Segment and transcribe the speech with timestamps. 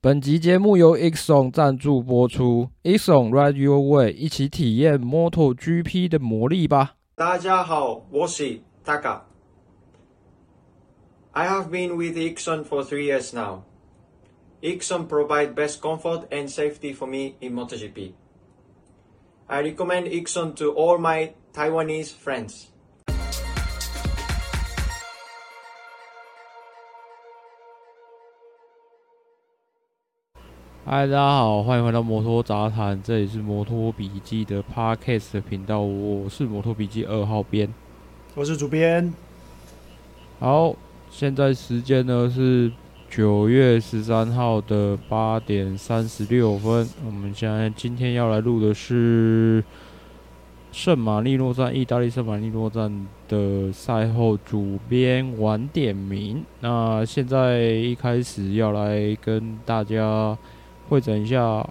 [0.00, 6.94] 本集节目由 Exxon 赞助播出，Exxon Ride Your Way，一起体验 MotoGP 的魔力吧。
[7.16, 9.22] 大家好，我是 Taka。
[11.32, 13.62] I have been with Exxon for three years now.
[14.62, 18.12] Exxon provide best comfort and safety for me in MotoGP.
[19.48, 22.68] I recommend Exxon to all my Taiwanese friends.
[30.90, 37.68] 嗨，大家好，欢迎回到摩托杂谈，这里是摩托笔记的 Podcast 的频道，我是摩托笔记二号编，
[38.34, 39.12] 我是主编。
[40.38, 40.74] 好，
[41.10, 42.72] 现在时间呢是
[43.10, 49.62] 九月十三号的八点三十六分，我们现在今天要来录的是
[50.72, 56.42] 圣马力诺站，意大利圣马力诺站的赛后主编晚点名。
[56.60, 60.34] 那现在一开始要来跟大家。
[60.88, 61.68] 汇整一下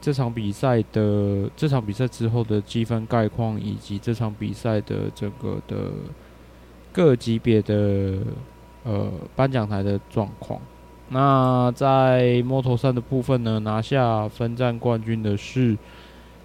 [0.00, 5.92] 这场比赛的这场比赛之后的积分概况，以及这场比赛的整个的
[6.90, 8.18] 各级别的
[8.82, 10.60] 呃颁奖台的状况。
[11.10, 15.76] 那在 Moto3 的部分呢，拿下分站冠军的是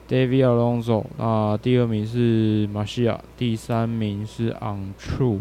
[0.07, 5.39] David Alonso，那第二名是马西亚第三名是 Untrue。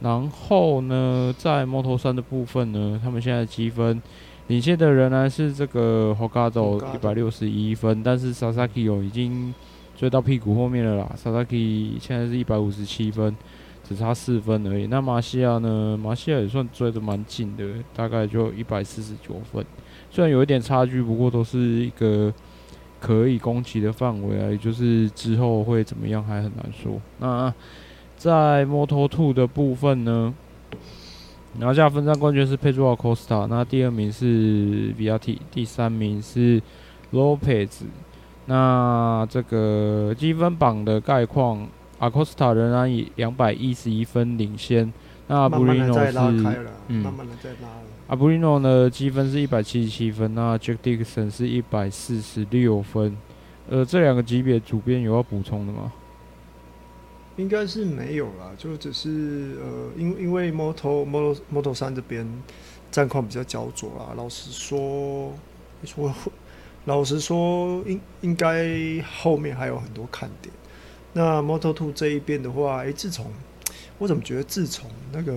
[0.00, 4.00] 然后呢，在 Moto3 的部分呢，他们现在积分。
[4.48, 9.52] 领先的仍然是这个 Hokado 一百六十一分，但是 Sasaki 有已经
[9.96, 11.12] 追到屁股后面了啦。
[11.16, 13.36] Sasaki 现在是一百五十七分，
[13.82, 14.86] 只差四分而已。
[14.86, 15.98] 那马西亚呢？
[16.00, 19.64] 马西亚也算追得蛮近的，大概就一百四十九分。
[20.12, 22.32] 虽然有一点差距，不过都是一个
[23.00, 24.48] 可以攻击的范围啊。
[24.48, 27.00] 也就是之后会怎么样还很难说。
[27.18, 27.52] 那
[28.16, 30.32] 在 Moto Two 的部分呢？
[31.58, 36.60] 拿下分站冠军是佩朱奥科斯塔，那第二名是比亚蒂，第三名是
[37.12, 37.86] 罗佩兹。
[38.44, 41.66] 那这个积分榜的概况，
[41.98, 44.92] 阿 Costa 仍然以两百一十一分领先。
[45.28, 46.18] 那阿布里诺是
[46.88, 47.04] 嗯，
[48.06, 53.16] 阿布里诺呢积分是一百七十七分，那 Jack Dixon 是一百四十六分。
[53.68, 55.92] 呃，这两个级别主编有要补充的吗？
[57.36, 62.26] 应该是没有啦，就只是呃，因因为 Moto Moto Moto3 这边
[62.90, 64.14] 战况比较焦灼啦。
[64.16, 65.34] 老实说，
[65.84, 66.14] 说
[66.86, 68.66] 老实说，应应该
[69.20, 70.50] 后面还有很多看点。
[71.12, 73.30] 那 Moto Two 这一边的话，哎，自从
[73.98, 75.32] 我怎么觉得自从那个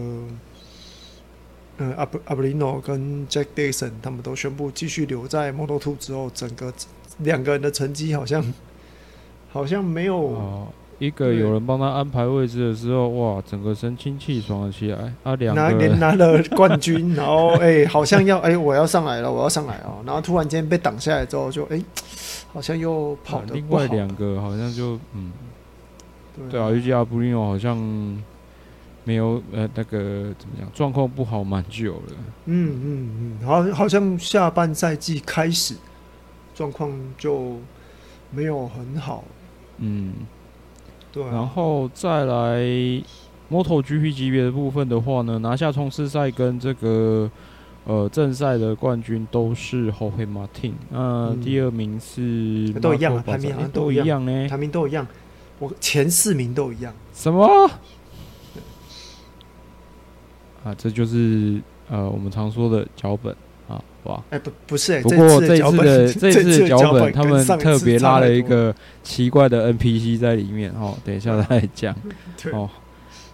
[1.79, 6.73] 嗯阿布阿布里诺跟 Jack Dixon 他们都宣布继续留在 Moto Two 之后，整个
[7.17, 8.53] 两个人的成绩好像
[9.49, 10.71] 好像没有。
[10.99, 15.13] 一个有人帮他安排位置的时候，哇，整个神清气爽了起来。
[15.23, 20.03] 啊，两个拿连 拿了冠军，然后哎、欸，好像要 哎、欸，我要上来了，我要上来哦。
[20.05, 21.83] 然后突然间被挡下来之后就，就、欸、哎，
[22.51, 25.31] 好像又跑得、啊、另外两个好像就嗯，
[26.51, 27.77] 对啊，尤其阿布利诺好像
[29.05, 32.13] 没有呃那个怎么讲，状况不好蛮久了。
[32.45, 35.75] 嗯嗯嗯，好，好像下半赛季开始
[36.53, 37.57] 状况就
[38.31, 39.23] 没有很好。
[39.77, 40.13] 嗯。
[41.11, 42.61] 对啊、然后再来
[43.49, 47.29] MotoGP 级别的部分的话呢，拿下冲刺赛跟这个
[47.85, 50.73] 呃正赛的冠军都是 Jorge Martin。
[50.89, 55.07] 那第二名是都一样啊，排名好像都一样呢，排名都一样，
[55.57, 56.93] 我前四名都一样。
[57.13, 57.69] 什么？
[60.63, 61.59] 啊，这就是
[61.89, 63.35] 呃我们常说的脚本。
[63.69, 64.21] 啊，哇！
[64.31, 70.97] 哎，不，不是，不过这一次的这 次的脚本，他们特别拉了一个 奇怪的 NPC 在里面哦。
[71.05, 71.95] 等一下再讲
[72.51, 72.69] 哦。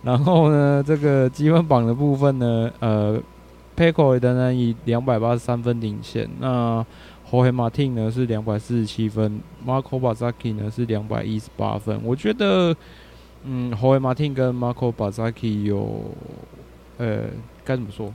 [0.04, 3.20] 然后呢，这个积分榜的部分呢，呃
[3.76, 6.30] ，Pecco 仍然以两百八十三分领先。
[6.40, 6.86] 那
[7.32, 12.00] Jorge Martin 呢是两百四十七分，Marco Bezzecchi 呢是两百一十八分。
[12.04, 12.76] 我觉得，
[13.46, 16.04] 嗯，Jorge Martin 跟 Marco Bezzecchi 有，
[16.98, 17.22] 呃，
[17.64, 18.14] 该怎么说？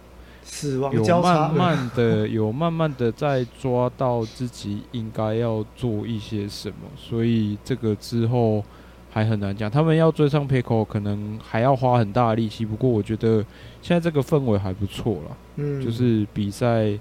[0.93, 8.63] 有慢慢的，有慢慢的在抓到自己应该要做一些什么，所以这个之后
[9.11, 9.71] 还很难讲。
[9.71, 12.67] 他们要追上 Pecco，可能还要花很大的力气。
[12.67, 13.45] 不过我觉得
[13.81, 15.37] 现在这个氛围还不错了。
[15.57, 16.99] 嗯，就是比赛，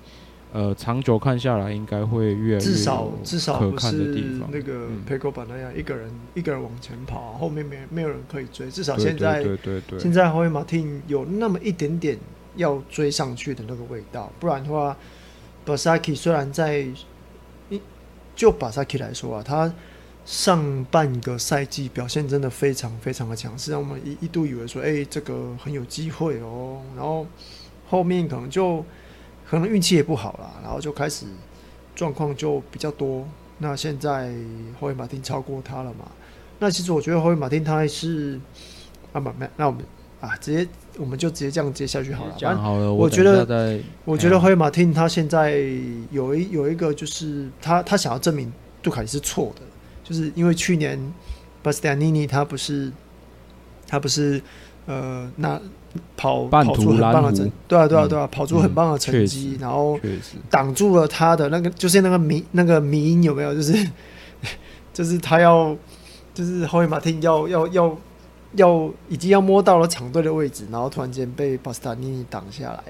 [0.53, 4.50] 呃，长久看下来，应该会越来越至少至少可看的地方。
[4.51, 8.69] 那个 Pecco 版那样一个人一个人往前跑，后面没没有人可以追。
[8.69, 12.18] 至少现在对对对，现在 Jorge Martin 有那么一点点。
[12.59, 14.95] 要追上去的那个味道，不然的话
[15.65, 16.77] ，Bezzecchi 虽然在
[17.69, 17.81] 一
[18.35, 19.73] 就 Bezzecchi 来说啊，他
[20.25, 26.81] 上半个赛季表现真的非常非常的强势，让我们一一度以为说，哎、这个很有机会哦。
[26.95, 27.25] 然后
[27.89, 28.83] 后面可能就
[29.50, 31.25] 可能运气也不好啦，然后就开始
[31.95, 33.27] 状况就比较多。
[33.57, 34.33] 那现在
[34.79, 36.05] 霍尔马丁超过他了嘛？
[36.59, 38.39] 那其实我觉得霍尔马丁他还是
[39.13, 39.83] 啊，不没，那我们
[40.19, 40.68] 啊直接
[40.98, 42.36] 我们就直接这样接下去好了。
[42.38, 45.57] 讲好了，我觉得我，觉得霍尔马丁他现在
[46.12, 48.51] 有一有一个就是他他想要证明
[48.81, 49.62] 杜卡迪是错的，
[50.04, 51.00] 就是因为去年
[51.62, 52.92] 巴斯蒂安尼尼他不是
[53.88, 54.42] 他不是
[54.86, 55.60] 呃那。
[56.16, 60.00] 跑跑出很棒的成，对啊对啊对啊，跑出很棒的成绩，嗯、然后
[60.48, 63.56] 挡住了他的那个，就是那个迷那个迷因有没有？
[63.56, 63.74] 就是
[64.94, 65.75] 就是他要，
[66.31, 67.98] 就是后面马丁要要要
[68.54, 72.84] 要已经要摸到了场队的位置，然后突然间被巴斯塔尼尼挡下来。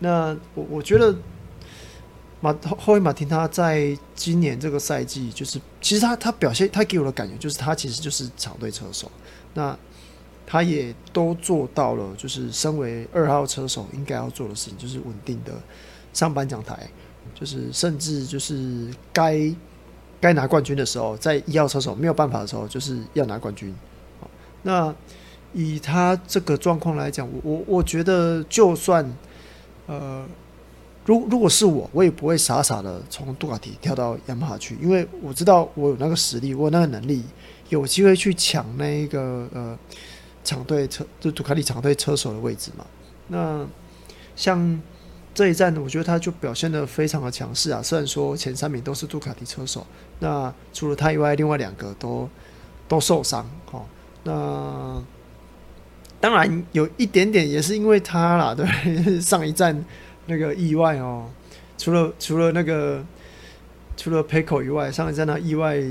[0.00, 1.14] 那我我觉得
[2.40, 9.10] 马后面马丁他在今年这个赛季，就是其实他他表现，他给我的感觉就是他其实就是场队车手。
[9.54, 9.76] 那
[10.46, 15.52] 他也都做到了，就是身为二号车手应该要做的事情，就是稳定的
[16.12, 16.86] 上颁奖台，
[17.34, 19.50] 就是甚至就是该
[20.20, 23.74] 该拿冠军的时候，在一号车手没有办法的时候，就是要拿冠军。
[24.64, 24.92] 那
[25.52, 29.08] 以他这个状况来讲，我我我觉得，就算
[29.86, 30.26] 呃，
[31.06, 37.22] 如如果是我，我也不会傻傻的从杜卡迪跳到雅马哈去，因为我知道我有那个实力，我有那个能力，
[37.68, 39.78] 有机会去抢那一个呃。
[40.46, 42.84] 场队车就杜卡迪场队车手的位置嘛，
[43.28, 43.66] 那
[44.36, 44.78] 像
[45.32, 47.82] 这一站，我觉得他就表现的非常的强势啊。
[47.82, 49.86] 虽然说前三名都是杜卡迪车手，
[50.18, 52.28] 那除了他以外，另外两个都
[52.86, 53.86] 都受伤哦。
[54.24, 55.02] 那
[56.20, 59.84] 当然有一点点也是因为他啦，对，上一站
[60.26, 61.30] 那个意外哦。
[61.78, 63.04] 除了除了那个
[63.96, 65.82] 除了 Pecco 以外，上一站那意外，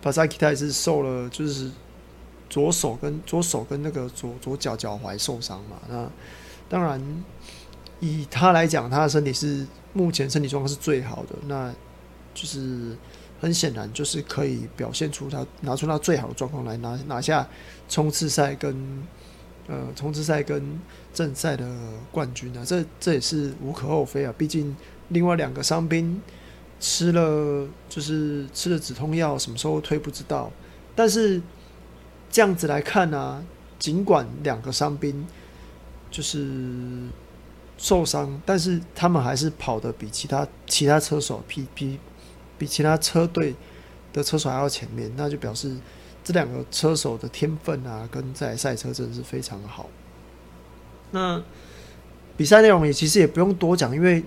[0.00, 1.70] 巴萨基他也是受了，就是。
[2.50, 6.06] 左手跟左手跟那个左左脚脚踝受伤嘛，那
[6.68, 7.00] 当然
[7.98, 11.72] 以他来讲，他的身体是目前身体状况是最好的，那
[12.34, 12.94] 就是
[13.42, 17.46] 很显然就是可以表现出他拿出他最好的状况来拿拿下
[17.88, 19.02] 冲刺赛跟
[19.66, 20.80] 呃冲刺赛跟
[21.12, 21.68] 正赛的
[22.12, 24.74] 冠军啊，这这也是无可厚非啊，毕竟
[25.08, 26.22] 另外两个伤兵
[26.78, 30.48] 吃了就是吃了止痛药，什么时候退不知道，
[30.94, 31.42] 但是。
[32.34, 33.44] 这样子来看呢、
[33.78, 35.26] 尽管两个伤兵
[36.10, 36.48] 就是
[37.76, 42.00] 受伤，但是他们还是跑得比其他其他车手比比
[42.62, 43.52] 比其他车队
[44.12, 45.76] 的车手还要前面，那就表示
[46.22, 49.90] 这两个车手的天分啊，跟在赛车真的是非常好。
[51.10, 51.42] 那
[52.36, 54.22] 比赛内容也其实也不用多讲，因为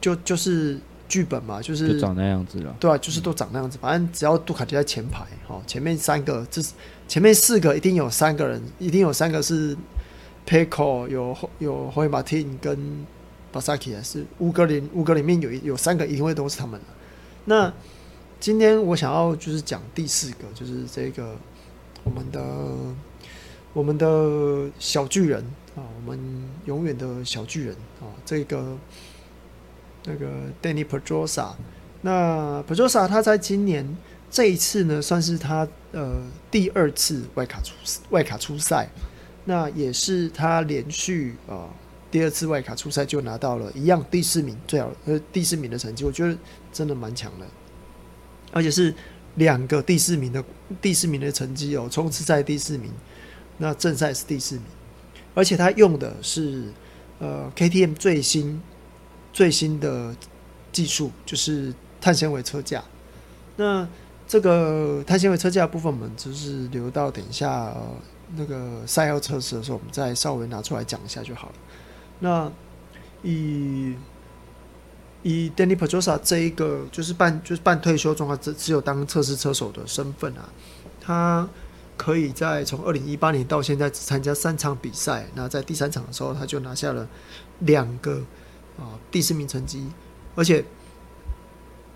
[0.00, 0.78] 就就是。
[1.08, 3.78] 剧本嘛，就是就长那样子了，对啊，就是都长那样子。
[3.80, 6.60] 反正只要杜卡迪在前排，哈，前面三个，这
[7.06, 9.76] 前面四个一定有三个人，一定有三个是
[10.44, 13.06] Pecco 有有 Jorge Martin 跟
[13.52, 16.86] Bezzecchi 是五个里五个里面有有三个一定会都是他们的。
[17.46, 17.72] 那
[18.38, 21.34] 今天我想要就是讲第四个，就是这个
[22.04, 22.42] 我们的
[23.72, 25.42] 我们的小巨人
[25.74, 26.20] 啊，我们
[26.66, 28.76] 永远的小巨人啊，这个。
[30.08, 30.28] 那个
[30.62, 31.48] Danny Pedrosa，
[32.02, 33.84] 那 Pedrosa 他在今年
[34.30, 37.74] 这一次呢，算是他呃第二次外卡出
[38.10, 38.88] 外卡出赛，
[39.46, 41.70] 那也是他连续啊、呃、
[42.10, 46.36] 第二次外卡出赛就拿到了一样第四名，最好呃第四名的成绩，我觉得
[46.72, 47.46] 真的蛮强的，
[48.52, 48.94] 而且是
[49.34, 50.44] 两个第四名的
[50.80, 52.90] 第四名的成绩哦，冲刺赛第四名，
[53.58, 54.64] 那正赛是第四名，
[55.34, 56.72] 而且他用的是
[57.18, 58.60] 呃 KTM 最新。
[59.32, 60.16] 最新的
[60.72, 62.82] 技术就是碳纤维车架。
[63.56, 63.86] 那
[64.26, 67.86] 这个碳纤维车架部分，我们就是留到等一下、呃、
[68.34, 71.54] 那个赛后测试的时候，我们再稍微拿出来讲一下就好了。
[72.20, 72.50] 那
[73.22, 73.94] 以
[75.22, 80.48] 以 Danny Pedrosa 这一个就是半就是半退休状态，只只有当测试车手的身份啊，
[81.00, 81.48] 他
[81.96, 87.08] 可以在从二零一八年到现在只参加三场比赛，那在第三场的时候，他就拿下了
[87.60, 88.22] 两个。
[88.78, 89.86] 啊，第四名成绩，
[90.34, 90.62] 而且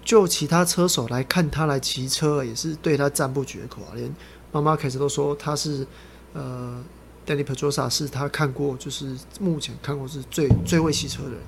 [0.02, 3.92] 就其他车手来看，他来骑车也是对他赞不绝口啊。
[3.94, 4.10] 连
[4.50, 5.86] 妈妈开始都说他是
[6.32, 6.82] 呃
[7.30, 11.38] ，Dani Pedrosa 是他看过就是目前看过是最最会骑车的人。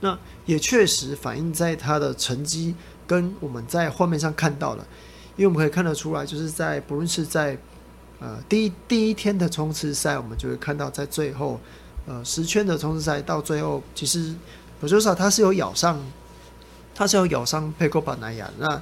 [0.00, 2.74] 那也确实反映在他的成绩
[3.06, 4.82] 跟我们在画面上看到的，
[5.36, 7.56] 因为我们可以看得出来，就是在不论是在
[8.18, 11.60] 呃第一第一天的冲刺赛，我们就会看到在最后
[12.06, 14.34] 呃十圈的冲刺赛到最后其实。
[14.82, 16.00] Josa 他是有咬伤，
[16.94, 18.50] 他是有咬伤佩科巴奈亚。
[18.58, 18.80] 那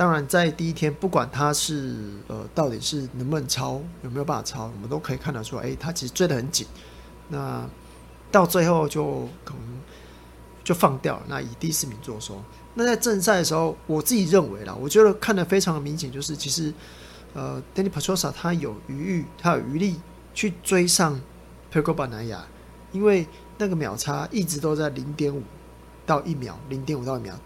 [0.00, 1.94] 当然，在第一天，不管他是
[2.26, 6.66] 呃到底是能不能超，有没有办法超，我们都可以看得出来，哎，他其实追得很紧。
[7.28, 7.68] 那
[8.32, 9.62] 到最后就可能
[10.64, 12.42] 就放掉了，那以第四名作收。
[12.72, 16.72] 那在正赛的时候，我自己认为啦，我觉得看得非常明显，就是其实
[17.34, 20.00] 呃，Danny Pedrosa 他有余裕，他有余力
[20.32, 21.20] 去追上
[21.70, 22.38] Pecco Bagnaia，
[22.92, 23.26] 因为
[23.58, 25.42] 那个秒差一直都在零点五
[26.06, 27.38] 到一秒，零点五到一秒。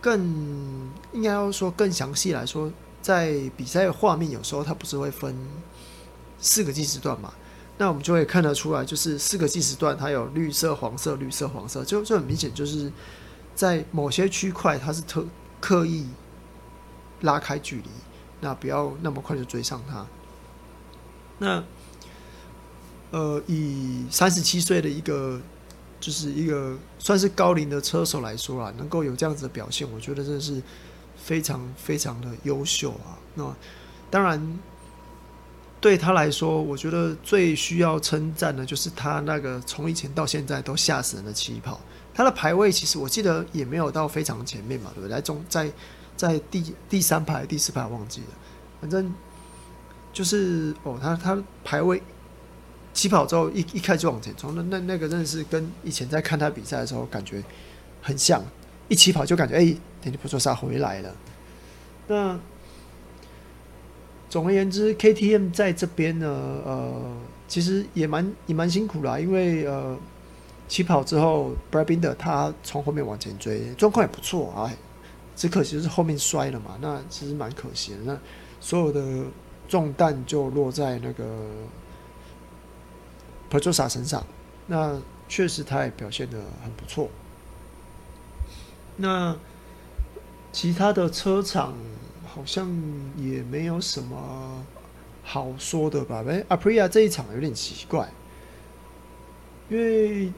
[0.00, 5.36] 更应该要说更详细来说，在比赛画面有时候它不是会分
[6.38, 7.32] 四个计时段嘛？
[7.78, 12.92] 那我们就会看得出来，就是四个计时段它有绿色、黄色、绿色、黄色，就就很明显，就是
[13.54, 15.24] 在某些区块它是特
[15.60, 16.06] 刻意
[17.20, 17.88] 拉开距离，
[18.40, 20.06] 那不要那么快就追上它。
[21.38, 21.64] 那
[23.10, 25.40] 呃，以三十七岁的一个。
[26.00, 30.62] 就是一个算是高龄的车手来说啊，能够有这样子的表现，我觉得真的是
[31.16, 33.20] 非常非常的优秀啊。
[33.34, 33.54] 那
[34.10, 34.58] 当然
[35.78, 41.78] 对他来说，我觉得最需要称赞的，就是他那个从以前到现在都吓死人的起跑。
[42.14, 45.16] 他的排位其实我记得也没有到非常前面嘛，对不对？
[45.16, 45.70] 在中在
[46.16, 48.28] 在第第三排、第四排忘记了，
[48.80, 49.14] 反正
[50.12, 52.02] 就是哦，他他排位。
[52.92, 57.42] 起跑之后一一开始就往前冲，那那那个真的是跟以前在看他比赛的时候感觉
[58.02, 58.42] 很像，
[58.88, 61.14] 一起跑就感觉哎，丹尼普卓萨回来了。
[62.08, 62.38] 那
[64.28, 66.26] 总而言之，KTM 在这边呢，
[66.64, 67.16] 呃，
[67.46, 69.96] 其实也蛮也蛮辛苦啦，因为呃
[70.66, 74.70] 起跑之后，Brad Binder 他从后面往前追，状况也不错啊，
[75.36, 77.98] 只可惜是后面摔了嘛，那其实蛮可惜的。
[78.04, 78.18] 那
[78.60, 79.24] 所有的
[79.68, 81.24] 重担就落在那个。
[83.50, 84.24] Pedrosa 身上，
[84.66, 87.08] 那确实他也表现得很不错。
[88.96, 89.36] 那
[90.52, 91.74] 其他的车厂
[92.26, 92.68] 好像
[93.16, 94.64] 也没有什么
[95.24, 96.24] 好说的吧？
[96.28, 98.08] 哎，Aprilia 这一场有点奇怪，
[99.68, 100.32] 因为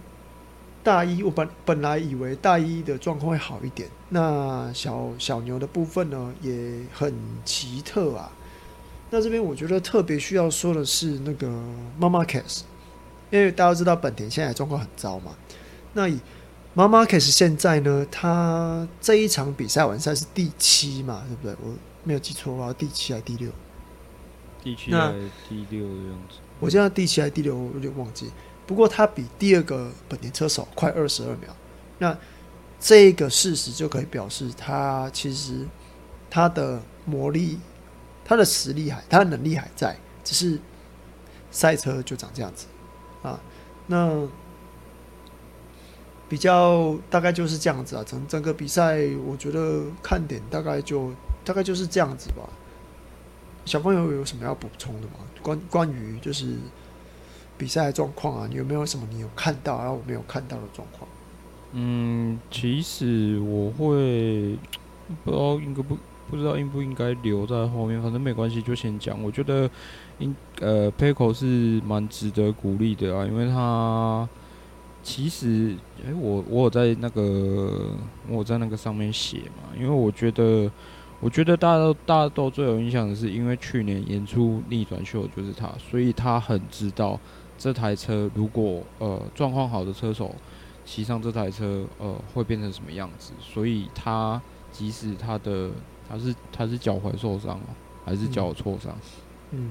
[0.83, 7.14] 大一我本本来以为大一的状况会好一点，那小小牛的部分呢也很
[7.45, 8.31] 奇特啊。
[9.11, 11.47] 那这边我觉得特别需要说的是那个
[12.00, 12.62] Marc Marquez。
[13.33, 15.35] 因为大家都知道本田现在状况很糟嘛，
[15.95, 16.21] 那以
[16.77, 21.57] Marc Marquez 现在呢，他这一场比赛完赛是第七嘛，对不对？
[21.67, 21.75] 我
[22.05, 23.51] 没有记错的话，第七还是第六？
[24.62, 26.37] 第七还是第六的样子？
[26.61, 27.57] 我现在第七还是第六？
[27.57, 28.31] 我有点忘记。
[28.67, 31.57] 不过他比第二个本田车手快二十二秒，
[31.99, 32.17] 那
[32.79, 35.67] 这个事实就可以表示他其实
[36.29, 37.59] 他的魔力、
[38.25, 40.59] 他的实力还、他的能力还在，只是
[41.51, 42.67] 赛车就长这样子。
[43.23, 43.38] 啊，
[43.87, 44.26] 那
[46.29, 48.02] 比较大概就是这样子啊。
[48.05, 51.12] 整整个比赛，我觉得看点大概就
[51.45, 52.49] 大概就是这样子吧。
[53.64, 55.14] 小朋友有什么要补充的吗？
[55.41, 56.57] 关关于就是
[57.57, 61.09] 比赛状况啊，有没有什么你有看到，然后我没有看到的状况？
[61.73, 64.59] 嗯，其实我会
[65.25, 65.97] 不知道应该不
[66.29, 69.23] 不知道应不应该留在后面，反正没关系，就先讲。
[69.23, 69.71] 我觉得。
[70.61, 74.29] 呃，Pecco 是蛮值得鼓励的啊，因为他
[75.02, 75.75] 其实，
[76.05, 77.91] 哎、欸，我我有在那个
[78.29, 80.71] 我有在那个上面写嘛，因为我觉得，
[81.21, 87.19] 我觉得大家都大家都最有印象的是，因为去年演出逆转秀就是他，所以他很知道
[87.59, 90.33] 这台车如果呃状况好的车手
[90.85, 95.71] 骑上这台车，呃，会变成什么样子，所以他即使他的
[96.09, 97.67] 他是他是脚踝受伤了，
[98.05, 98.93] 还是脚挫伤，
[99.50, 99.59] 嗯。
[99.59, 99.71] 嗯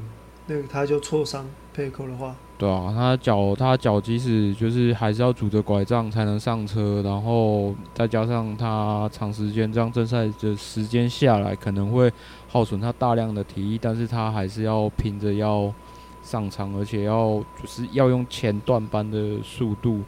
[0.51, 12.11] 那个他就挫伤配扣的话，对啊，他脚他脚即使就是还是要拄着拐杖才能上车，然后再加上他长时间这样正赛的时间下来，可能会
[12.49, 15.73] 耗损他大量的体力，但是他还是要拼着要
[16.21, 20.01] 上场，而且要就是要用前段班的速度。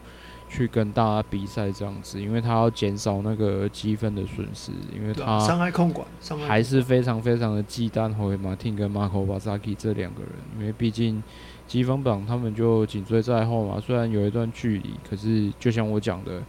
[0.54, 6.08] 去跟大家比赛这样子，因为他要减少那个积分的损失，因为他伤害控管
[6.48, 11.24] 还是非常非常的忌惮回马汀跟马可巴扎基这两个人，因为毕竟
[11.66, 16.44] 积分榜他们就紧追在后嘛，虽然有一段距离，可是就像我讲的，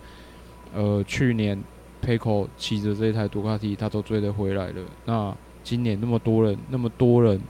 [0.75, 1.59] 呃，去年
[2.03, 4.83] Pecco 骑着这台杜卡迪，他都追得回来了。
[5.07, 7.41] 那今年那么多人，那么多人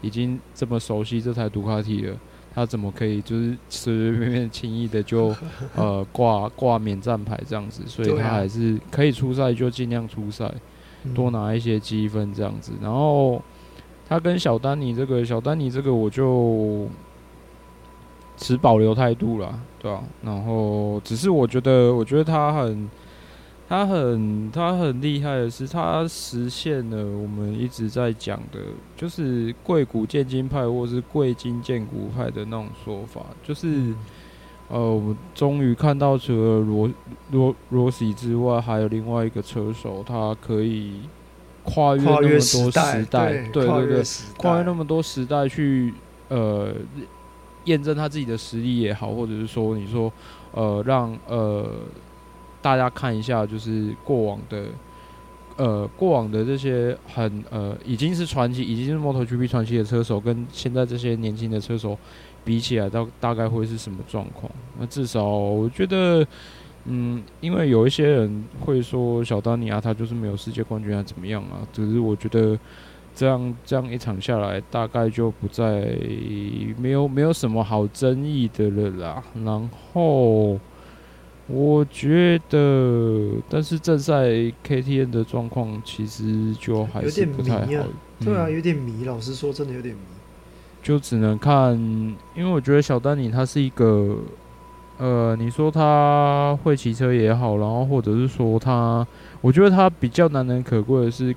[0.00, 2.16] 已经这么熟悉这台杜卡迪了。
[2.54, 5.34] 他怎么可以就是随随便便轻易的就
[5.74, 7.82] 呃挂挂免战牌这样子？
[7.86, 10.52] 所以他还是可以出赛就尽量出赛，
[11.14, 12.72] 多拿一些积分这样子。
[12.80, 13.42] 然后
[14.08, 16.86] 他跟小丹尼这个小丹尼这个我就
[18.36, 20.02] 持保留态度啦，对吧？
[20.22, 22.88] 然后只是我觉得，我觉得他很。
[23.66, 28.60] 他很他很厉害的是，他实现了我们一直在讲的，
[28.96, 33.22] 就是贵古见金派，或是贵金见古派的那种说法。
[33.42, 33.94] 就是
[34.68, 36.90] 呃，我们终于看到除了罗
[37.30, 41.00] 罗罗西之外，还有另外一个车手，他可以
[41.62, 44.02] 跨越那么多时代，对对对，
[44.36, 45.94] 跨越那么多时代去
[46.28, 46.74] 呃
[47.64, 50.12] 验证他自己的实力也好，或者是说你说
[50.52, 51.66] 呃让呃
[52.64, 54.64] 大家看一下，就是过往的
[55.58, 61.98] 呃过往的这些很呃已经是传奇，已经是 MotoGP 传奇的车手，跟现在这些年轻的车手。
[62.46, 64.52] 比起来，到大概会是什么状况？
[64.78, 66.22] 那至少我觉得，
[66.84, 71.64] 嗯，因为有一些人会说小丹尼啊，他就是没有世界冠军啊，怎么样啊？
[71.72, 72.58] 只是我觉得
[73.14, 75.96] 这样这样一场下来，大概就不再
[76.78, 79.24] 没有没有什么好争议的了啦。
[79.42, 80.60] 然后
[81.46, 84.28] 我觉得，但是正赛
[84.66, 87.60] KTN 的状况其实就还是不太好。
[87.60, 87.84] 啊
[88.20, 89.04] 嗯、对啊，有点迷。
[89.04, 90.00] 老实说，真的有点迷。
[90.82, 91.74] 就只能看，
[92.34, 94.16] 因为我觉得小丹尼他是一个，
[94.98, 99.06] 呃，你说他会骑车也好，然后或者是说他，
[99.40, 101.34] 我觉得他比较难能可贵的是，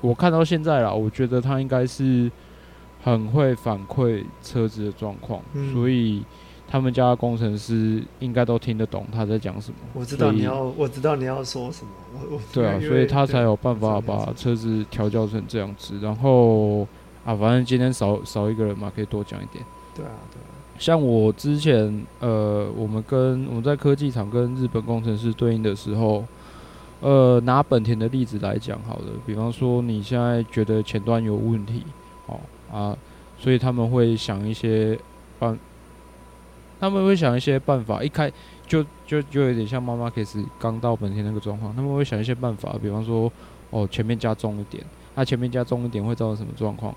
[0.00, 2.30] 我看到现在啦，我觉得他应该是
[3.02, 6.22] 很会反馈车子的状况，嗯、所以
[6.70, 9.76] 他们家的工程师应该都听得懂他在讲什么。
[9.92, 11.90] 我知道你要，我知道你要说什么，
[12.30, 16.86] 我我对啊，所以他才有办法把车子调教成这样子，然后。
[17.22, 19.62] 啊，反正今天少少一个人嘛，可以多讲一点。
[19.94, 20.48] 对啊，对啊。
[20.78, 26.24] 像我之前，呃，我们跟我们在科技厂跟日本工程师对应的时候，
[27.00, 31.84] 呃，拿本田的例子来讲，好了，比方说你现在觉得前端有问题，
[32.26, 32.40] 哦
[32.72, 32.96] 啊，
[33.38, 34.98] 所以他们会想一些
[35.38, 35.56] 办，
[36.80, 38.32] 他们会想一些办法，一开
[38.66, 43.30] 就就就有点像妈妈开始刚到本田那个状况，他们会想一些办法，比方说，
[43.68, 44.82] 哦，前面加重一点。
[45.14, 46.94] 它前面加重一点会造成什么状况？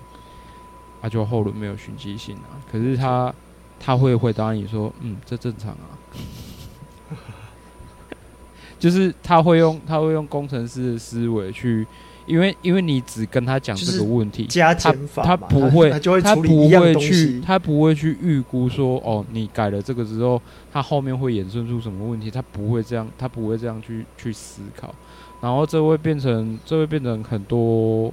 [1.02, 2.56] 啊就后轮没有循迹性啊。
[2.72, 3.34] 可是他
[3.78, 5.98] 他会回答你说：“嗯，这正常啊。
[8.78, 11.86] ”就是他会用他会用工程师的思维去，
[12.26, 20.40] 因为因为你只跟他讲这个问题，加减法他他不会他，他不会去他不会去预估说哦，你改了这个之后，
[20.72, 22.30] 他后面会衍生出什么问题？
[22.30, 24.94] 他不会这样，他不会这样去去思考。
[25.40, 28.10] 然后这会变成，这会变成很多，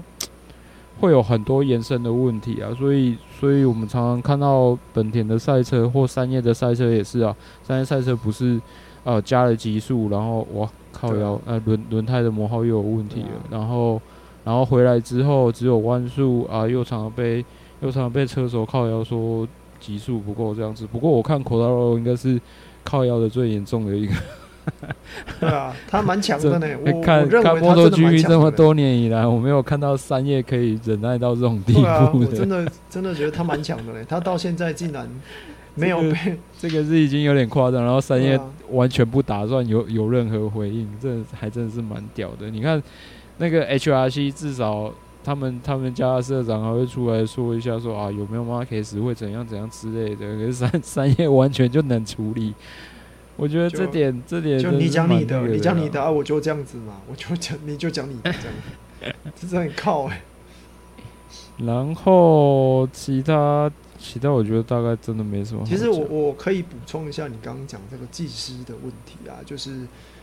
[1.00, 2.76] 会有很多延伸的问题啊。
[2.78, 7.34] 所以，所以我们常常看到本田的赛车或三叶的赛车也是啊。
[7.66, 8.60] 三叶赛车不是，
[9.04, 13.30] 呃，加了极速，然后哇靠腰，呃轮轮胎的磨耗又有问题了。
[13.50, 14.02] 然后，
[14.44, 17.44] 然后回来之后只有弯速啊，又常常被
[17.82, 19.48] 又常常被车手靠腰说
[19.80, 20.86] 极速不够这样子。
[20.86, 22.40] 不过我看 Quartararo 应该是
[22.84, 24.14] 靠腰的最严重的一个。
[25.40, 26.68] 对啊，他蛮强的呢。
[26.86, 31.90] 我看看 MotoGP 这么多年以来，我没有看到三叶可以忍耐到这种地步的。
[31.90, 34.06] 啊、我真的真的觉得他蛮强的嘞。
[34.08, 35.10] 他到现在竟然
[35.76, 37.84] 没有被这个， 这个是已经有点夸张。
[37.84, 42.50] 然后三叶完全不打算有有任何回应，这还真的是蛮屌的。
[42.50, 42.82] 你看
[43.38, 50.26] 那个 HRC，至少他们他们家的社长还会出来说一下说，说啊有没有 market 会怎样怎样之类的。
[50.38, 52.54] 可是三三叶完全就能处理。
[53.38, 60.22] 我觉得这点，这点就你讲你的，你讲你的啊，我就这样子嘛，我就讲，你就讲你的这样， 这是很靠哎。
[61.66, 65.64] 然后其他其他，我觉得大概真的没什么。
[65.66, 69.72] 其实我我可以补充一下，你刚刚讲这个技师的问题啊，就是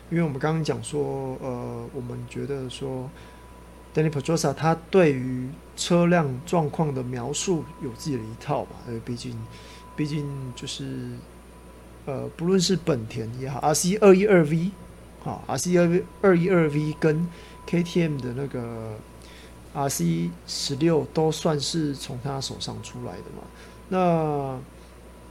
[0.09, 3.09] 因为我们刚刚讲说，呃，我们觉得说
[3.95, 9.35] ，Danny Pedrosa 他对于车辆状况的描述有自己的一套嘛，因为毕竟，
[9.95, 11.09] 毕竟就是。
[12.05, 14.71] 呃，不论是本田也好，RC 二一二 V，
[15.23, 17.27] 啊，RC 二二一二 V 跟
[17.67, 18.95] KTM 的那个
[19.75, 23.43] RC 十六都算是从他手上出来的嘛。
[23.89, 24.57] 那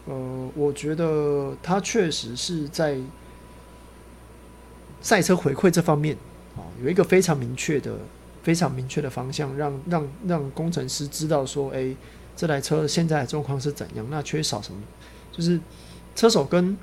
[0.06, 2.98] 呃，我觉得他确实是在
[5.00, 6.16] 赛车回馈这方面
[6.56, 7.96] 啊，有一个非常明确的、
[8.42, 11.94] 非常明确的方向，让让让工程师知道说，哎，
[12.36, 14.80] 这台车现在的状况是怎样，那缺少什么，
[15.32, 15.58] 就是。
[16.16, 16.76] 车手跟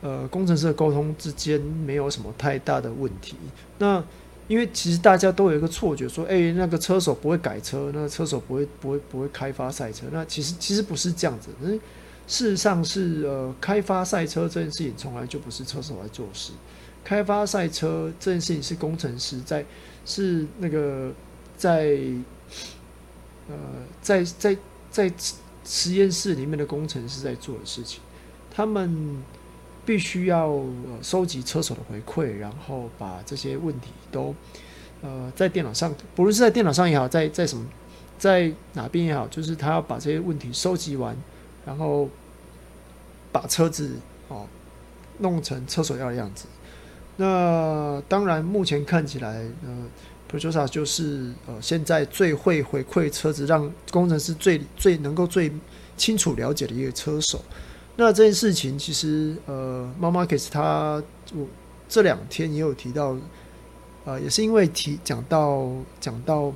[0.00, 3.36] 呃工程师的沟通之间没有什么太大的问题。
[3.78, 4.02] 那
[4.52, 10.04] 因为其实大家都有一个错觉，说，诶，那个车手不会改车，那个车手不会不会不会开发赛车。
[10.12, 11.48] 那其实其实不是这样子。
[11.62, 11.80] 嗯，
[12.26, 16.52] 事实上是呃，开发赛车这件事情从来就不是车手来做事。
[17.02, 19.64] 开发赛车这件事情是工程师在，
[20.04, 21.10] 是那个
[21.56, 21.96] 在
[23.48, 23.56] 呃
[24.02, 24.54] 在在
[24.90, 25.10] 在
[25.64, 28.02] 实验室里面的工程师在做的事情。
[28.50, 29.16] 他们
[29.84, 30.58] 必须要
[31.02, 34.34] 收集车手的回馈，然后把这些问题都
[35.02, 37.66] 呃在电脑上，不论是在电脑上也好，在在什么
[38.18, 41.16] 在哪边也好，就是他要把这些问题收集完，
[41.66, 42.08] 然后
[43.32, 43.96] 把车子
[44.28, 44.46] 哦
[45.18, 46.46] 弄成车手要的样子。
[47.16, 49.86] 那当然，目前看起来，呃
[50.30, 55.52] ，Pedrosa 就是呃现在最会回馈车子，让工程师最最能够最
[55.96, 57.44] 清楚了解的一个车手。
[57.96, 61.02] 那这件事情其实，呃，Marc Marquez 他
[61.34, 61.46] 我
[61.88, 63.16] 这两天也有提到，
[64.04, 65.68] 呃，也是因为提讲到
[66.00, 66.52] 讲到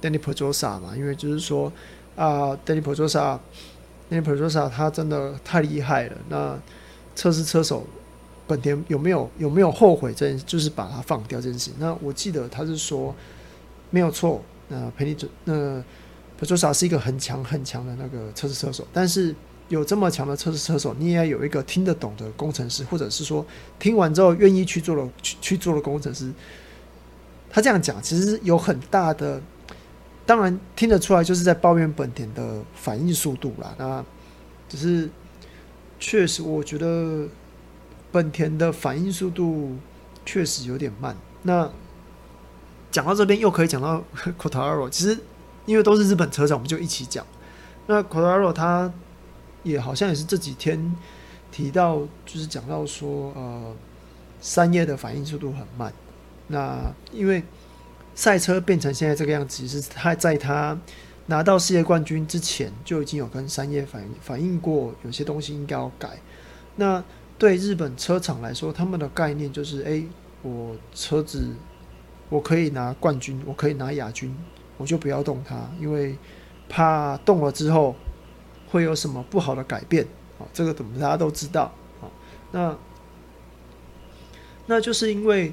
[0.00, 1.72] Danny Pedrosa 嘛，因为就是说
[2.16, 6.16] 啊，Dani Pedrosa，Dani Pedrosa 他真的太厉害了。
[6.28, 6.58] 那
[7.14, 7.86] 测试车手。
[8.48, 10.42] 本田有没有有没有后悔这件事？
[10.46, 11.70] 就是把他放掉这件事。
[11.78, 13.14] 那我记得他是说
[13.90, 14.42] 没有错。
[14.68, 15.84] 那佩尼佐那
[16.38, 19.34] 普佐萨是一个很强很强的那个测试车手，但是
[19.68, 23.44] 有这么强的测试车手，你也要有一个听得懂的工程师，或者是说
[23.78, 26.32] 听完之后愿意去做的去去做的工程师。
[27.50, 29.40] 他这样讲其实有很大的，
[30.26, 33.74] 当然听得出来就是在抱怨本田的反应速度啦。
[33.78, 34.04] 那
[34.68, 35.08] 只是
[35.98, 37.28] 确实，我觉得。
[38.10, 39.76] 本田的反应速度
[40.24, 41.14] 确实有点慢。
[41.42, 41.70] 那
[42.90, 44.02] 讲到这边又可以讲到
[44.40, 45.18] Cotaro，其实
[45.66, 47.26] 因为都是日本车厂，我们就一起讲。
[47.86, 48.90] 那 Cotaro 他
[49.62, 50.94] 也好像也是这几天
[51.50, 53.74] 提到，就是讲到说，呃，
[54.40, 55.92] 三叶的反应速度很慢。
[56.46, 57.42] 那因为
[58.14, 60.78] 赛车变成现在这个样子，其实他在他
[61.26, 66.18] 拿到世界冠军之前就已经有跟三叶反反映过，有些东西应该要改。
[66.76, 67.04] 那
[67.36, 70.02] 对日本车厂来说，他们的概念就是：哎，
[70.42, 71.54] 我车子
[72.30, 74.34] 我可以拿冠军，我可以拿亚军，
[74.76, 76.16] 我就不要动它，因为
[76.68, 77.94] 怕动了之后
[78.70, 80.06] 会有什么不好的改变。
[80.38, 81.72] 好，这个怎么大家都知道。
[82.00, 82.10] 好，
[82.52, 82.76] 那
[84.66, 85.52] 那就是因为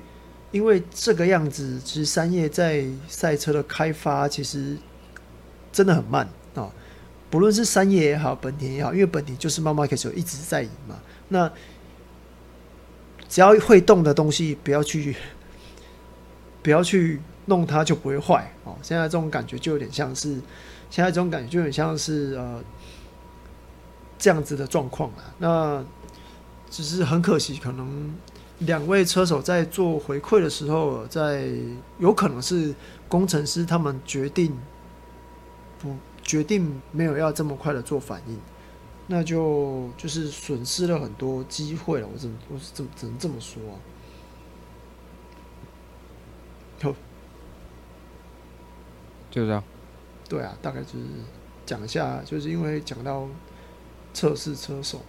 [0.51, 4.77] 因为这个样子，其实三叶在赛车的开发其实
[5.71, 6.69] 真的很慢啊。
[7.29, 10.95] 不论是三叶也好，本田也好，因为本田就是慢慢开始一直在赢嘛，
[11.29, 11.51] 那。
[13.27, 15.13] 只要会动的东西，不要去，
[16.61, 18.77] 不要去弄它，就不会坏哦。
[18.83, 20.39] 现在这种感觉就有点像是，
[20.91, 22.63] 现在这种感觉就有点像是呃
[24.17, 25.33] 这样子的状况啊。
[25.37, 25.85] 那
[26.69, 28.15] 只是很可惜，可能
[28.59, 31.49] 两位车手在做回馈的时候，在
[31.99, 32.73] 有可能是
[33.07, 34.57] 工程师他们决定
[35.79, 38.39] 不决定没有要这么快的做反应。
[39.07, 43.77] 那就就是损失了很多机会了，我怎么我怎么只能这么说啊？
[46.81, 46.91] 好，
[49.29, 49.63] 就这样。
[50.27, 51.05] 对啊，大概就是
[51.67, 53.27] 讲一下，就是因为讲到
[54.15, 55.01] 测试车手。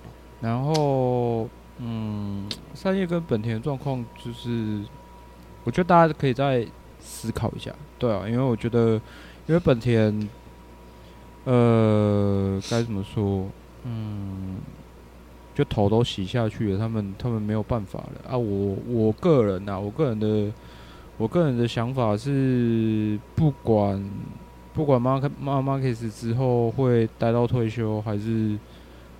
[0.42, 4.82] 然后，嗯，三叶跟本田的状况，就是
[5.64, 6.66] 我觉得大家可以再
[7.00, 7.72] 思考一下。
[7.98, 9.00] 对啊，因为我觉得，
[9.46, 10.28] 因为本田，
[11.44, 13.46] 呃，该怎么说？
[13.84, 14.58] 嗯，
[15.54, 18.36] 就头都洗下去了，他们他们没有办法了啊！
[18.36, 20.52] 我我个人呐、我个人的
[21.16, 24.10] 我个人的想法是，不管
[24.74, 28.58] 不管马克马马克斯之后会待到退休，还是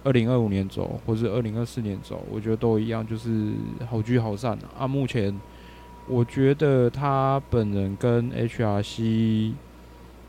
[0.06, 3.52] 二零二五年走，或是二零二四年走，我觉得都一样，就是
[3.90, 4.86] 好聚好散啊！
[4.86, 5.36] 啊目前
[6.06, 9.52] 我觉得他本人跟 HRC。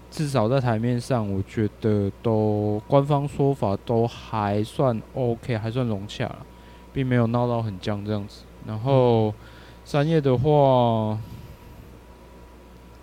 [0.10, 6.46] 至少在台面上，我觉得都官方说法都还算 OK，还算融洽了，
[6.94, 8.46] 并没有闹到很僵这样子。
[8.66, 9.34] 然后
[9.84, 11.20] 三叶的话，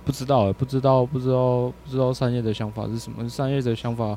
[0.02, 3.28] 不知道，不知道，不知道，不知道三叶的想法是什么。
[3.28, 4.16] 三叶的想法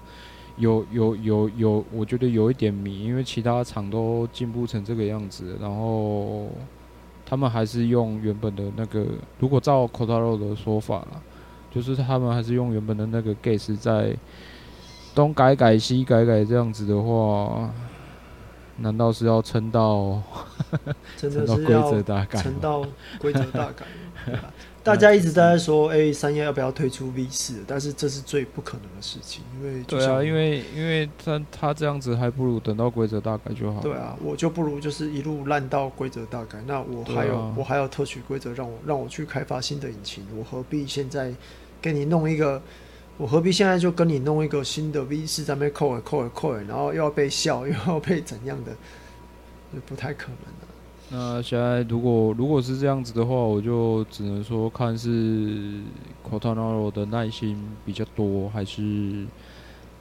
[0.57, 6.49] 有有有有，我觉得有一点迷，因为其他厂都进步成这个样子，然后
[7.25, 9.05] 他们还是用原本的那个，
[9.39, 11.21] 如果照 Quartararo 的说法啦。
[11.69, 14.15] 就是他们还是用原本的那个 gas 在
[15.13, 17.69] 东改改西改改这样子的话，
[18.77, 20.19] 难道是要撑到
[21.17, 22.39] 撑到规则大改？
[22.41, 22.83] 撑到
[23.19, 23.85] 规则大改？
[24.87, 27.63] 大家一直在说，哎、欸，三叶要不要推出 V 四？
[27.67, 33.81] 但是这是最不可能的事情，因为对啊，因为因为他他这样子还不如等到规则大改就好。
[33.81, 36.57] 对啊，我就不如就是一路烂到规则大改。
[36.65, 41.33] 那我还有、啊、我还有特许规则，让我让我去开发新的引擎，我何必现在？
[41.79, 42.59] 给你弄一个，
[43.17, 48.71] 我何必现在就跟你弄一个新的 V 四在那边扣尔扣尔扣尔，然后又要被笑，又要被怎样的，
[49.85, 50.66] 不太可能的。
[51.09, 55.81] 那现在如果如果是这样子的话，我就只能说看是
[56.27, 59.25] Quartararo 的耐心比较多，还是。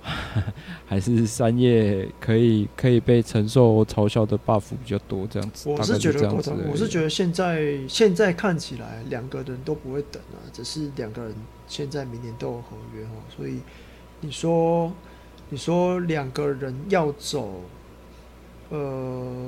[0.87, 5.69] 还是三叶可以可以被承受嘲笑的 buff 比较多，这样子。
[5.69, 6.33] 我是觉得，
[6.71, 11.35] 我是觉得现在现在看起来两个人都不会等啊，只是两个人
[11.66, 13.59] 现在明年都有合约哦，所以
[14.21, 14.92] 你说
[15.49, 17.62] 你说两个人要走，
[18.69, 19.42] 呃，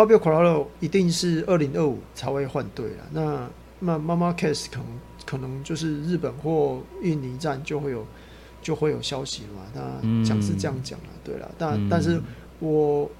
[0.00, 3.04] Fabio Quartararo 一定是二零二五才会换队了。
[3.12, 4.86] 那那 Marquez 可能
[5.26, 8.06] 可能就是日本或印尼站就会有
[8.62, 9.60] 就会有消息嘛。
[9.74, 12.18] 那讲是这样讲了，对了，但、嗯、但是
[12.60, 13.10] 我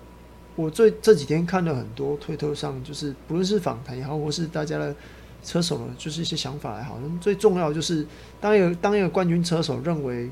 [0.56, 4.96] 我最这几天看了很多推特上，就是不论是访谈也好，或是大家的
[5.44, 8.06] 车手的，就是一些想法也好，最重要就是
[8.40, 10.30] 当一个当一个冠军车手认为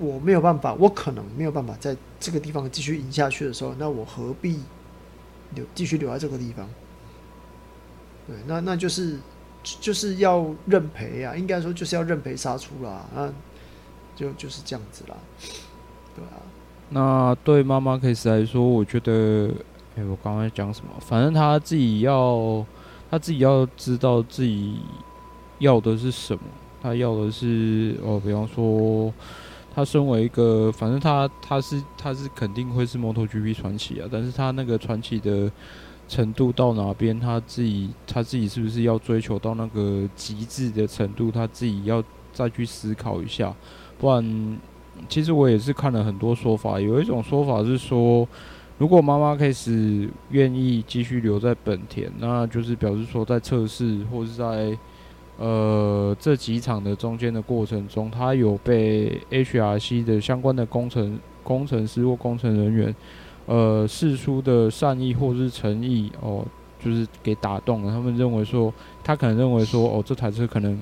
[0.00, 4.58] 我没有办法，我可能没有办法在这个地方继续赢下去的时候，那我何必？
[5.54, 6.68] 留继续留在这个地方，
[8.26, 9.18] 对，那那就是
[9.62, 13.32] 就是要认赔啊，应该说就是要认赔杀出啦，啊，
[14.14, 15.16] 就就是这样子啦，
[16.14, 16.42] 对啊。
[16.90, 19.50] 那对妈妈 case 来说，我觉得，
[19.96, 20.90] 哎、我刚刚讲什么？
[21.00, 22.64] 反正他自己要，
[23.10, 24.80] 他自己要知道自己
[25.58, 26.42] 要的是什么，
[26.82, 29.12] 他要的是哦，比方说。
[29.78, 35.48] 他身为一个，反正他他是他是肯定会是 MotoGP 传奇啊，但是他那个传奇的
[36.08, 43.54] 程度到哪边，他自己他自己是不是要追求到那个极致的程度，他自己要再去思考一下。
[44.00, 44.58] 不然，
[45.08, 48.26] 其实我也是看了很多说法，有一种说法是说，
[48.78, 54.76] 如果妈妈开始愿意继续留在本田，那就是表示说在测试或是在。
[55.38, 62.94] 呃，这几场的中间的过程中，他有被 HRC 的相关的工程工程师或工程人员，
[63.46, 66.44] 呃，示出的善意或是诚意哦，
[66.84, 67.92] 就是给打动了。
[67.92, 68.74] 他们认为说，
[69.04, 70.76] 他可能认为说，哦，这台车可能，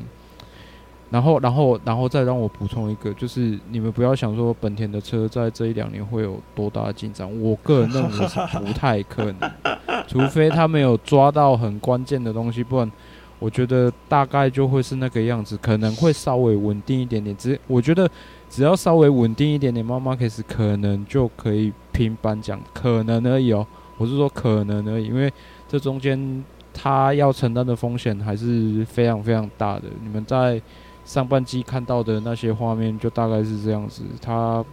[1.11, 9.51] 然后，然后，然后再让我补充一个，就是你们不要想说本田的车在这一两年会有多大的进展，我个人认为是不太可能，
[10.09, 12.91] 除非他没有抓到很关键的东西，不然。
[13.39, 17.37] 我觉得大概就会是那个样子，可能会稍微稳定一点点。
[17.37, 18.11] 只我觉得
[18.49, 23.67] 只要稍微稳定一点点，妈妈开始可能就可以拼颁奖，可能而已哦。
[23.99, 25.31] 我是说可能而已，因为
[25.69, 29.85] 这中间他要承担的风险还是非常非常大的。
[30.03, 30.61] 你们在
[31.05, 34.03] 上半季看到的那些画面，就大概是这样子。
[34.23, 34.65] 他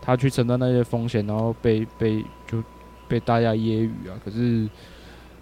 [0.00, 2.62] 他去承担那些风险，然后被被就
[3.08, 4.14] 被大家揶揄啊。
[4.24, 4.68] 可是。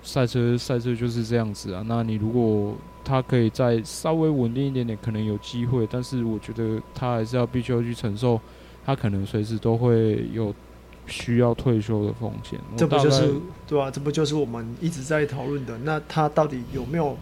[0.02, 5.86] 赛车赛车就是这样子啊，那你如果他可以再稍微稳定一点点，可能有机会。
[5.90, 8.40] 但是我觉得他还是要必须要去承受，
[8.84, 10.52] 他可能随时都会有
[11.06, 12.58] 需要退休的风险。
[12.76, 13.32] 这不就是
[13.66, 13.90] 对啊？
[13.90, 15.78] 这不就是我们一直在讨论的？
[15.78, 17.16] 那他到底有没有？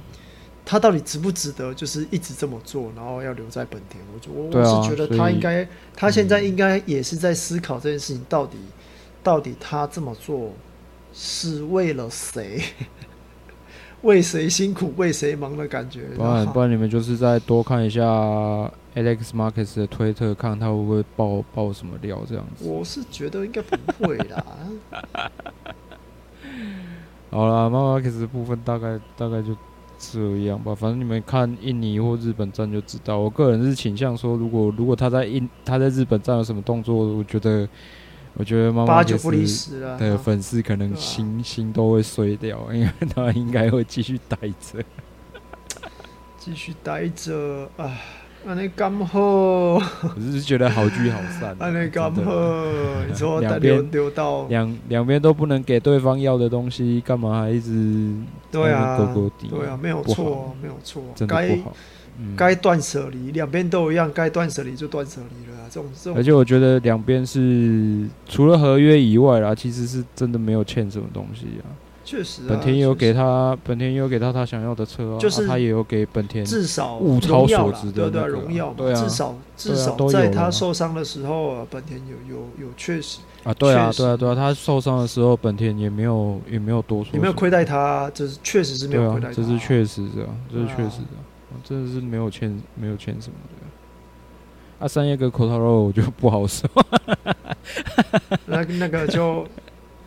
[0.65, 1.75] 他到底值不值得？
[1.75, 4.01] 就是一直这么做，然后要留在本田？
[4.13, 5.67] 我我我是觉得他应该，
[5.97, 8.57] 他现在应该也是在思考这件事情，到底
[9.23, 10.53] 到底他这么做。
[11.13, 12.63] 是为了谁？
[14.03, 16.05] 为谁辛苦为谁忙的感觉？
[16.17, 18.03] 不然不然，你们就是再多看一下
[18.95, 22.67] Alex Marcus 的推特，看他会不会爆爆什么料这样子。
[22.67, 24.43] 我是觉得应该不会啦。
[27.31, 29.55] 好啦，妈妈 Marquez 的部分大概大概就
[29.99, 30.75] 这样吧。
[30.75, 33.19] 反正你们看印尼或日本站就知道。
[33.19, 37.69] 我个人是倾向说，如果如果他在印他在日本站有什么动作，我觉得。
[38.35, 44.83] 我觉得妈妈八九不离十的粉丝可能心心都会碎掉，因为他应该会继续待着，
[46.39, 47.91] 继续待着啊！
[48.43, 51.55] 那你刚好， 我是觉得好聚好散。
[51.61, 52.33] 那你刚好，
[53.07, 58.11] 你说 两边丢到两两边都不能给对方要的东西，干嘛还一直
[58.51, 58.97] 对啊？
[59.51, 61.77] 对啊，没有错，没有错，真的不好。
[62.35, 65.60] 该断舍离，两边都一样，该断舍离就断舍离了。
[65.71, 71.71] 这种这种，而且我觉得两边是除了合约以外啦，其实是真的没有欠什么东西啊。
[72.03, 91.15] 确实，本田也有给他，本田也有给他他想要的车啊，就是他也有给本田至少物超所值的对对荣耀，对啊，至少至少在他受伤的时候啊，本田有有有确实啊，对啊对啊对啊，他受伤的时候，本田也没有也没有多说，也没有亏待他，这是确实是没有亏待他，这是确实的，这是确实的。
[91.63, 93.60] 真的是没有欠没有欠什么的，
[94.81, 96.69] 啊，三叶跟 Quartararo 我就不好说，
[98.47, 99.47] 那那个就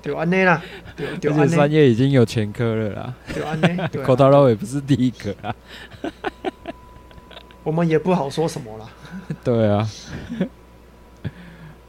[0.02, 0.62] 就安内啦，
[0.98, 5.34] 而且三叶已经有前科了啦，就安内 Quartararo 也不是第一个。
[5.44, 5.56] 啦，
[7.64, 8.86] 我们也不好说什么啦，
[9.44, 9.88] 对啊，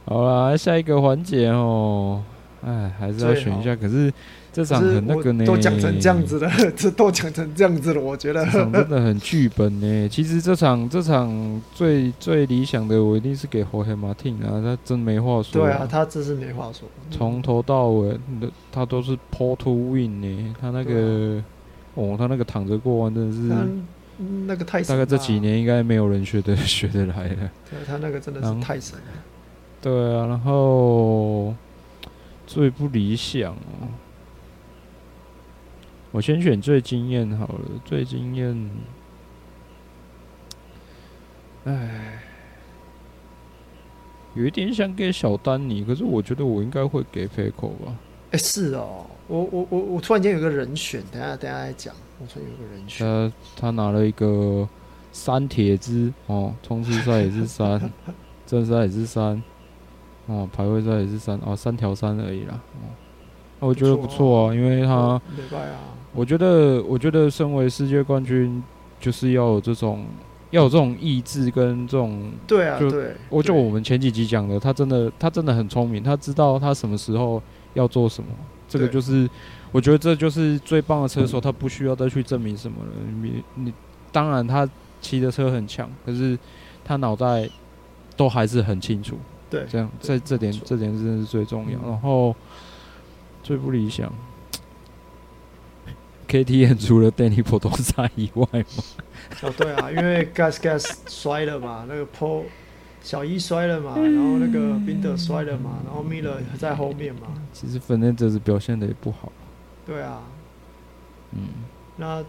[0.05, 2.23] 好啦，下一个环节哦，
[2.63, 4.13] 哎，还是要选一下，可是。
[4.55, 10.07] 这场很那个呢，都讲成这样子了， 这都讲成这样子了，我觉得真的很剧本呢。
[10.07, 15.61] 其实这场这场最最理想的，我一定是给 Jorge Martin 啊，他真没话说。
[15.61, 18.17] 对啊，他真是没话说，从头到尾，
[18.71, 20.55] 他都是 Pole to Win 呢。
[20.61, 21.43] 他那个
[21.95, 27.51] 哦，他那个躺着过弯真的是，那个太大概这几年应该没有人学得学得来了。
[27.69, 29.05] 对，他那个真的是太神了。
[29.81, 31.53] 对啊，然后
[32.47, 33.91] 最不理想哦。
[36.15, 38.69] 我先选最惊艳好了，最惊艳。
[41.65, 42.21] 哎，
[44.33, 47.93] 有一点想给小丹尼，可是我觉得我应该会给 f a c o 吧。
[48.31, 51.93] 哎、欸，是哦，我我我我突然间有个人选，等下等下再讲。
[52.21, 54.65] 我突然有个人选，他他拿了一个
[55.11, 57.91] 三铁子哦，冲刺赛也是三，
[58.47, 59.43] 正赛也是三，
[60.27, 62.61] 哦，排位赛也是三，哦，三条三而已啦。
[63.59, 65.21] 哦，我觉得不错啊，因为他，
[66.15, 68.63] 我觉得我觉得身为世界冠军，
[68.99, 70.05] 就是要有这种。
[70.51, 77.41] 要有这种意志跟这种，对啊，对，我就我们前几集讲的，他真的他真的很聪明，他知道他什么时候
[77.73, 78.29] 要做什么。
[78.69, 79.29] 这个就是，
[79.73, 82.91] 我觉得这就是最棒的车手，他不需要再去证明什么了。
[83.21, 83.73] 你你
[84.13, 84.69] 当然他
[85.01, 86.37] 骑的车很强，可是
[86.85, 87.49] 他脑袋
[88.15, 89.17] 都还是很清楚。
[89.49, 91.77] 对，这样在这点这点真的是最重要。
[91.89, 92.33] 然后
[93.43, 94.13] 最不理想
[96.27, 98.83] ，KTM 除了 Dani Pedrosa 以外吗？
[99.41, 102.43] 哦，对啊，因为 Gas Gas 摔了嘛，那个 Paul
[103.01, 107.21] 小一摔了嘛，然后那个 Binder 摔了嘛，然后 Miller 在后面嘛。
[107.53, 109.31] 其实反正这次表现的也不好。
[109.85, 110.21] 对啊，
[111.31, 111.47] 嗯，
[111.97, 112.23] 那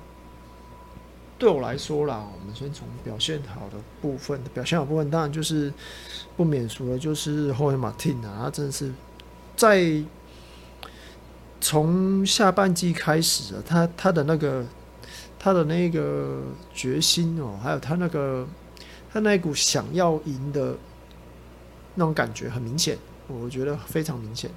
[1.39, 5.73] 对我来说啦，我们先从表现好的部分，表现好部分当然就是
[6.37, 8.93] 不免俗的，就是 Jorge Martin 啊，他真的是
[9.55, 9.83] 在
[11.61, 14.65] 从下半季开始啊，他他的那个。
[15.39, 16.43] 他的那个
[16.75, 18.45] 决心哦，还有他那个
[19.13, 20.75] 他那股想要赢的
[21.95, 24.51] 那种感觉很明显，我觉得非常明显，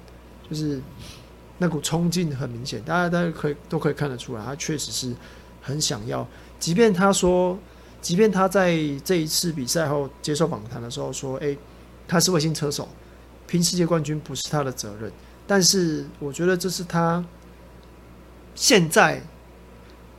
[0.48, 0.82] 就是
[1.58, 5.14] 那股冲劲很明显，大家大家可以都可以看得出来，他确实是
[5.60, 6.26] 很想要。
[6.58, 7.56] 即便他说，
[8.00, 11.56] 即便他在这一次比赛后接受访谈的时候说：“诶，
[12.08, 12.88] 他是卫星车手，
[13.46, 15.12] 拼世界冠军不是他的责任。”
[15.50, 17.24] 但是我觉得这是他
[18.54, 19.20] 现在。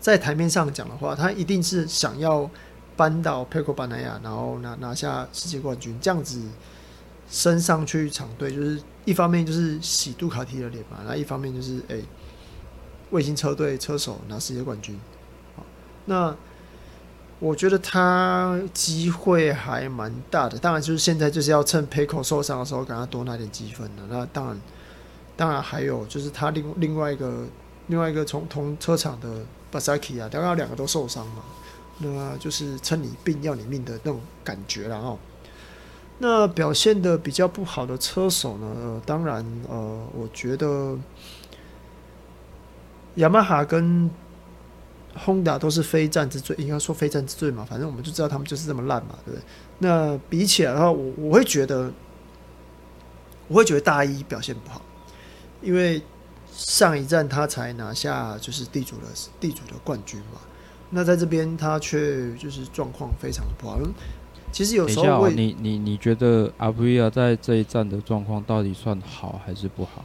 [0.02, 2.50] 在台面上讲的话，他一定是想要
[2.98, 6.42] 扳倒 Pecco Bagnaia，然后拿拿下世界冠军，这样子
[7.30, 12.04] 升上去厂队，就是一方面就是洗杜卡迪的脸嘛，那一方面就是诶，
[13.12, 15.00] 卫、星车队车手拿世界冠军。
[15.56, 15.64] 好，
[16.06, 16.36] 那
[17.38, 24.04] 我觉得他机会还蛮大的，当然就是现在就是要趁 PECO 受伤的时候，给他多拿点积分了。
[24.10, 24.60] 那当然，
[25.42, 27.48] 当然还有就是他另另外一个
[27.88, 29.28] 另外一个从同车厂的。
[29.74, 31.42] 巴萨基啊，刚刚两个都受伤嘛，
[32.00, 35.18] 那就是趁你病要你命的那种感觉了哦。
[36.18, 40.98] 那表现的比较不好的车手呢，呃、当然呃，我觉得
[43.16, 44.12] 雅马哈跟
[45.26, 49.44] Honda 都是非战之罪，应该说非战之罪嘛，反正我们就知道他们就是这么烂嘛，对不对？
[49.80, 51.90] 那比起来的话，我我会觉得，
[53.48, 54.82] 我会觉得大一表现不好，
[55.62, 56.02] 因为。
[56.54, 59.04] 上一站他才拿下就是地主的
[59.40, 60.42] 地主的冠军嘛，
[60.90, 63.80] 那在这边他却就是状况非常的不好。
[64.52, 70.04] 其实有时候会，你你你觉得阿布利亚在这一站的状况到底算好还是不好？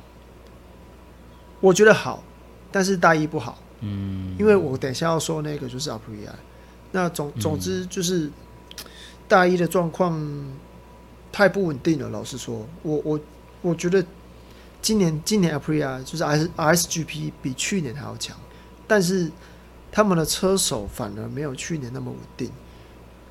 [1.60, 2.22] 我觉得好，
[2.70, 3.58] 但是大一不好。
[3.80, 6.34] 嗯，因为我等一下要说那个就是阿布利亚。
[6.92, 8.30] 那总总之就是
[9.26, 10.16] 大一的状况
[11.32, 12.08] 太不稳定了。
[12.08, 13.20] 老实说，我我
[13.62, 14.02] 我觉得。
[14.86, 18.36] 今年今年 Aprilia 就是 R RSGP 比去年还要强，
[18.86, 19.28] 但是
[19.90, 22.52] 他们的车手反而没有去年那么稳定，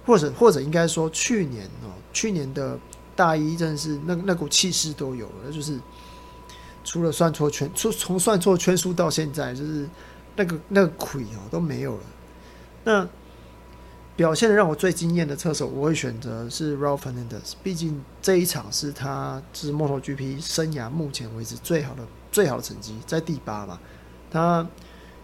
[0.06, 2.78] 或者或者应该说去年哦，去年的
[3.16, 5.80] 大一真的是那那股气势都有了，就是
[6.84, 9.88] 除了算错圈，从从算错圈数到现在，就是
[10.36, 12.04] 那个那个亏哦都没有了，
[12.84, 13.08] 那。
[14.16, 17.54] 表现的让我最惊艳的车手，我会选择是 Raul Fernandez。
[17.62, 23.78] 毕竟这一场是他是 MotoGP 生涯目前为止最好的最好的成绩，在第八嘛。
[24.32, 24.66] 他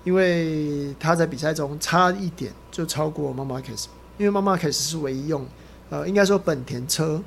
[0.03, 3.85] 因为他在比赛中差一点就超过 Marc Marquez，
[4.17, 5.47] 因为 Marc Marquez 是唯一用
[5.89, 7.23] 呃，应该说本田车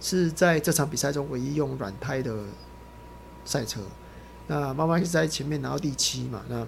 [0.00, 2.34] 是在这场比赛中唯一用软胎的
[3.44, 3.80] 赛车。
[4.46, 6.40] 那 Marc Marquez 在前面拿到第七嘛。
[6.48, 6.66] 那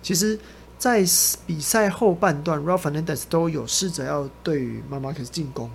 [0.00, 0.38] 其实。
[0.80, 1.04] 在
[1.46, 5.70] 比赛后半段，Raul Fernandez 都有试着要对于 Marc Marquez 进攻。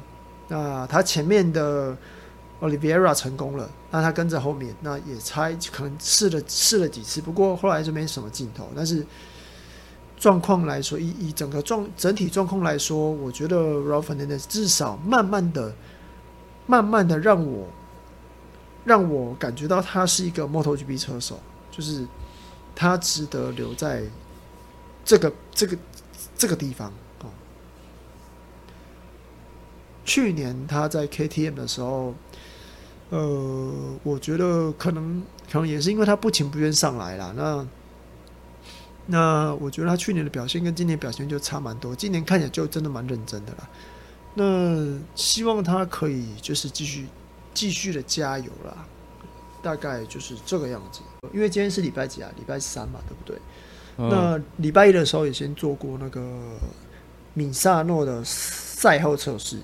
[0.47, 1.95] 那他前面的
[2.59, 8.67] Oliveira 成功了，那他跟着后面，那也猜可能试了试了几次，不过后来就没什么镜头。
[8.75, 9.05] 但是
[10.17, 15.71] 状况来说，以以整个状整体状况来说，我觉得 Raul Fernandez 至少慢慢的、
[16.65, 17.67] 慢慢的让我
[18.83, 21.39] 让我感觉到他是一个 MotoGP 车手，
[21.69, 22.07] 就是
[22.73, 24.01] 他值得留在。
[25.05, 25.77] 这个这个
[26.35, 26.91] 这个地方
[27.21, 27.29] 哦，
[30.03, 32.15] 去年他在 KTM 的时候，
[33.11, 37.33] 呃，我觉得可能可能也是因为他不情不愿上来了。
[37.33, 37.67] 那
[39.05, 43.69] 那我觉得他去年的表现跟今年表现就差蛮多，今年看起来就真的蛮认真的啦。
[44.33, 47.05] 那希望他可以就是继续
[47.53, 48.85] 继续的加油啦，
[49.61, 51.01] 大概就是这个样子。
[51.31, 52.31] 因为今天是礼拜几啊？
[52.35, 53.39] 礼拜三嘛，对不对？
[53.97, 56.21] 嗯、那礼拜一的时候也先做过那个
[57.33, 59.57] 米萨诺的赛后测试。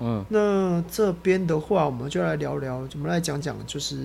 [0.00, 3.98] 嗯，那这边的话，我们就来聊聊，我们来讲讲，就是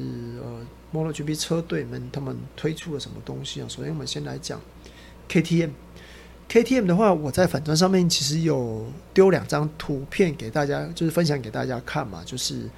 [0.43, 0.61] 呃
[0.93, 3.65] ，MotoGP 车队们他们推出了什么东西啊？
[3.69, 4.59] 首先，我们先来讲
[5.29, 5.69] KTM。
[6.49, 12.21] KTM 的话，我在粉砖上面其实有丢两张图片给大家，就是分享给大家看嘛。
[12.25, 12.69] 就是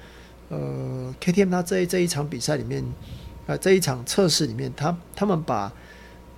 [0.48, 2.84] 呃，KTM 它这这一场比赛里面，
[3.46, 5.72] 呃，这一场测试里面，他他们把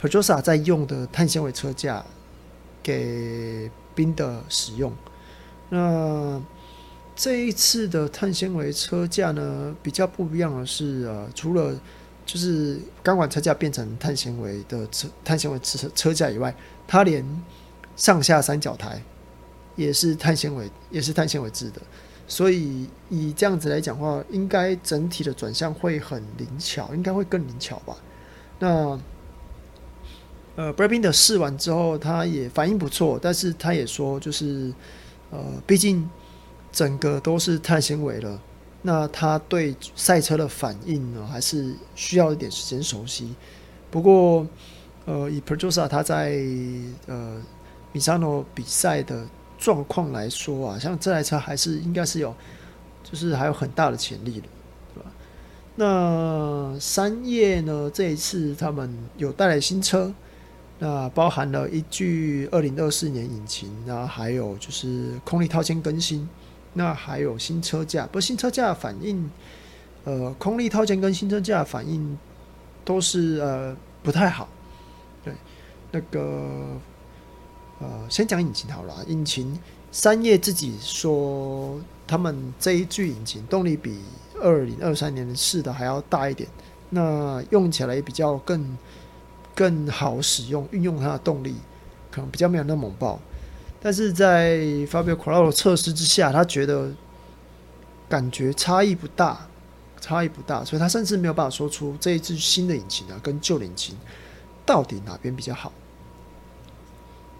[0.01, 2.05] Pedrosa 在用的碳纤维车架
[2.83, 4.93] 给宾的使用，
[5.69, 6.41] 那。
[7.17, 11.79] 这一次的碳纤维车架呢，比较不一样的是，呃，除了
[12.25, 16.55] 就是钢管车架变成碳纤维的车碳纤维车车架以外，
[16.89, 17.23] 它连
[17.95, 19.03] 上下三角台
[19.77, 21.83] 也是碳纤维，也是碳纤维制的。
[22.27, 27.95] 所以以这样子来讲的话，应该整体的转向会很灵巧，应该会更灵巧吧？
[28.61, 28.99] 那
[30.57, 34.73] 呃，Brad Binder 试完之后，他也反应不错，但是他也说，就是
[35.31, 36.09] 呃，毕竟。
[36.73, 38.41] 整个都是碳纤维了，
[38.83, 43.35] 那他对赛车的反应呢，还是需要一点时间熟悉。
[43.91, 44.47] 不过，
[45.05, 46.39] 呃，以 Pedrosa 他在
[47.09, 47.43] 呃
[47.91, 49.27] 米萨诺比赛的
[49.59, 52.33] 状况来说啊，像这台车还是应该是有，
[53.03, 54.47] 就是还有很大的潜力的，
[54.95, 55.11] 对吧？
[55.75, 60.15] 那三叶呢，这一次他们有带来新车，
[60.83, 66.29] 那包含了一具二零二四年引擎，然后还有就是空力套件更新。
[66.73, 69.31] 那还有新车架，不过新车架反应，
[70.05, 72.19] 呃，空力套件跟新车架反应
[72.85, 74.49] 都是呃不太好。
[75.23, 75.35] 对，
[75.91, 76.79] 那个
[77.81, 79.05] 呃，先讲引擎好了。
[79.09, 79.59] 引擎
[79.93, 83.99] 三叶自己说，他们这一具引擎动力比
[84.41, 86.49] 二零二三年试的还要大一点，
[86.89, 88.79] 那用起来也比较更
[89.55, 91.55] 更好使用，运用它的动力
[92.11, 93.21] 可能比较没有那么猛爆。
[93.83, 96.91] 但是在 Fabio Quartararo 测试之下，他觉得
[98.09, 99.47] 感觉差异不大，
[100.01, 103.97] 差异不大，所以他甚至没有办法说出这一支新的引擎啊，跟旧引擎
[104.67, 105.73] 到底哪边比较好。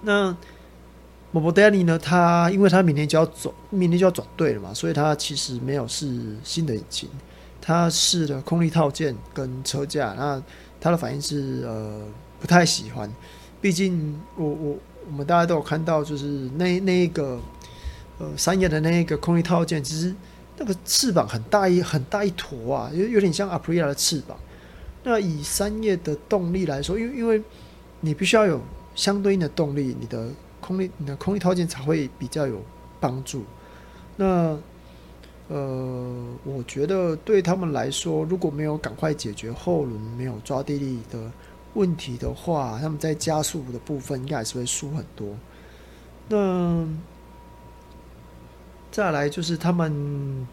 [0.01, 0.35] 那
[1.33, 1.99] Morbidelli 呢？
[1.99, 7.09] 他因为他明天就要走，明天就要转队了嘛，所以他其实没有试新的引擎，
[7.61, 10.43] 他试了空力套件跟车架，那
[10.81, 12.03] 他的反应是呃
[12.41, 13.13] 不太喜欢，
[13.61, 14.77] 毕竟我我。
[15.07, 16.25] 我们大家都有看到，就是
[16.57, 17.41] 那那一个
[18.19, 20.15] 呃三叶的那一个空力套件，其实
[20.59, 24.39] 那个翅膀很大一很大一坨啊，有有点像 Aprilia 的翅膀。
[25.03, 27.43] 那以三叶的动力来说，因为因为
[28.01, 28.61] 你必须要有
[28.95, 30.29] 相对应的动力，你的
[30.61, 32.63] 空力你的空力套件才会比较有
[33.01, 33.43] 帮助。
[34.17, 34.57] 那
[35.51, 36.11] 呃，
[36.45, 41.31] 我觉得对他们来说，如果没有赶快解决后轮没有抓地力的。
[41.75, 45.29] 问题的话，他们在加速的部分应该还是会输很多。
[46.29, 46.85] 那
[48.91, 50.49] 再来就是他们，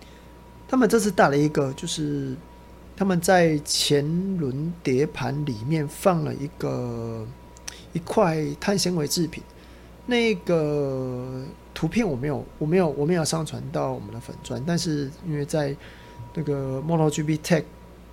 [0.68, 2.36] 他们这次带了一个，就是
[2.96, 4.06] 他们在前
[4.38, 7.26] 轮碟盘里面放了一个
[7.94, 9.42] 一块碳纤维制品。
[10.06, 11.44] 那个
[11.78, 15.76] 图片我没有，我没有，我没有上传到我们的粉砖，但是因为在
[16.34, 17.64] 那个 MotoGP Tech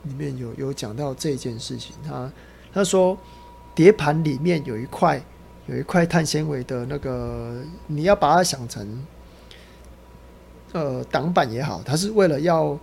[0.02, 2.30] 里面有有讲到这件事情，他。
[2.74, 3.16] 他说，
[3.72, 5.22] 碟盘里面有一块
[5.68, 9.06] 有一块碳纤维的那个，你要把它想成，
[10.72, 12.76] 呃，挡板也好，它是为了要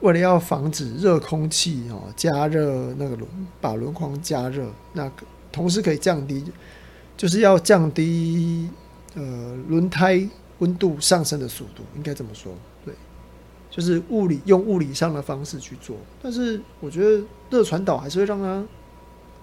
[0.00, 3.28] 为了要防止热空气哦加热那个轮，
[3.60, 5.08] 把轮框加热，那
[5.52, 6.44] 同时可以降低，
[7.16, 8.68] 就是要降低
[9.14, 12.52] 呃轮胎温度上升的速度，应该这么说，
[12.84, 12.94] 对，
[13.70, 18.66] 就是物理用物理上的方式去做，但是我觉得热传导还是会让它。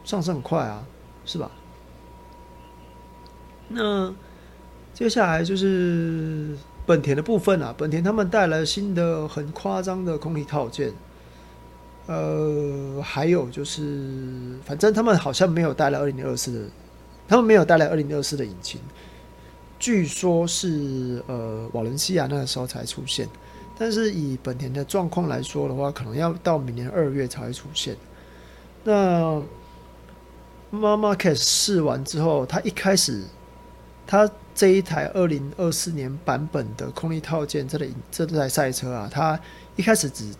[0.05, 0.87] 上升很快啊，
[1.25, 1.51] 是吧？
[3.67, 4.13] 那
[4.93, 6.55] 接下来就是
[6.85, 10.93] 本田的部分啊，本田他们带来新的很夸张的空气套件，
[12.05, 16.69] 呃，还有就是，反正他们好像没有带来二零二四的，
[17.27, 18.79] 他们没有带来二零二四的引擎，
[19.79, 23.27] 据说是呃瓦伦西亚那个时候才出现，
[23.77, 27.95] 但是以本田的状况来说的话，可能要到明年二月才会出现。
[28.83, 29.41] 那
[30.69, 33.23] 妈妈开始试完之后，他一开始，
[34.05, 39.39] 他这一台二零二四年版本的空力套件，这里这台赛车啊，他
[39.75, 40.33] 一开始只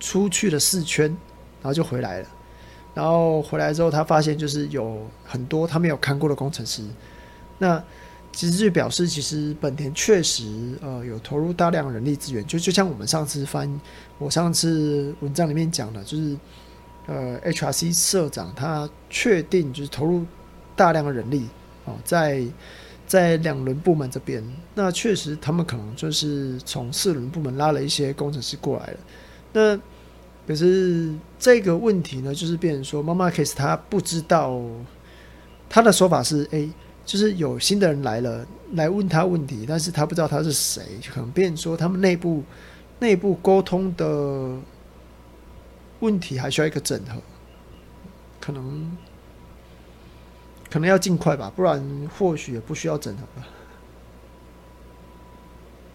[0.00, 1.06] 出去了四圈，
[1.60, 2.28] 然后就回来了。
[2.94, 6.82] 然后回来之后，他发现就是有很多他没有看过的工程师。
[7.58, 7.82] 那
[8.38, 13.68] 其实就表示，其实本田确实呃有投入大量人力资源，就就像我们上次翻
[14.16, 16.36] 我上次文章里面讲的，就是
[17.08, 20.24] 呃 HRC 社长他确定就是投入
[20.76, 21.48] 大量的人力
[21.84, 22.46] 哦，在
[23.08, 24.40] 在两轮部门这边，
[24.72, 28.98] 那确实他们可能就是从四轮部门拉了一些工程师过来了。
[29.52, 29.76] 那
[30.46, 34.62] 可是这个问题呢，就是变成说，Mark Marquez 他不知道
[35.68, 36.70] 他的说法是 A。
[37.08, 42.44] 就是有新的人来了，来问他问题，但是他不知道他是谁，可能变成说他们内部
[42.98, 44.54] 内部沟通的
[46.00, 47.18] 问题还需要一个整合，
[48.38, 48.94] 可能
[50.70, 51.82] 可能要尽快吧，不然
[52.18, 53.46] 或许也不需要整合了。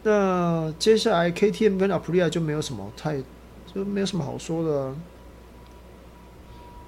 [0.01, 3.21] 那接下来 KTM 跟 Aprilia 就没有什么太
[3.71, 4.95] 就没有什么好说的，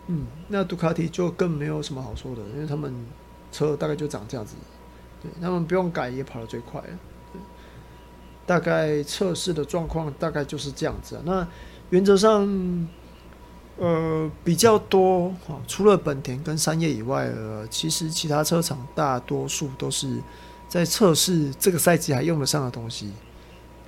[0.08, 2.92] 嗯，那杜卡迪就更没有什么好说的，因为他们。
[3.56, 4.56] 车大概就长这样子，
[5.24, 6.88] 对，他们不用改也跑得最快了。
[7.32, 7.40] 对，
[8.46, 11.18] 大概测试的状况大概就是这样子。
[11.24, 11.48] 那
[11.92, 12.88] 原则上，
[13.78, 20.22] 呃，比较多哈，除了本田跟三叶以外，呃，其实其他车厂大多数都是
[20.68, 23.14] 在测试这个赛季还用得上的东西。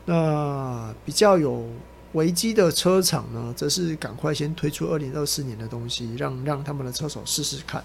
[0.05, 1.65] 那比较有
[2.13, 7.83] 危机的车厂呢，则是赶快先推出二零二四年的东西，让让他们的车手试试看。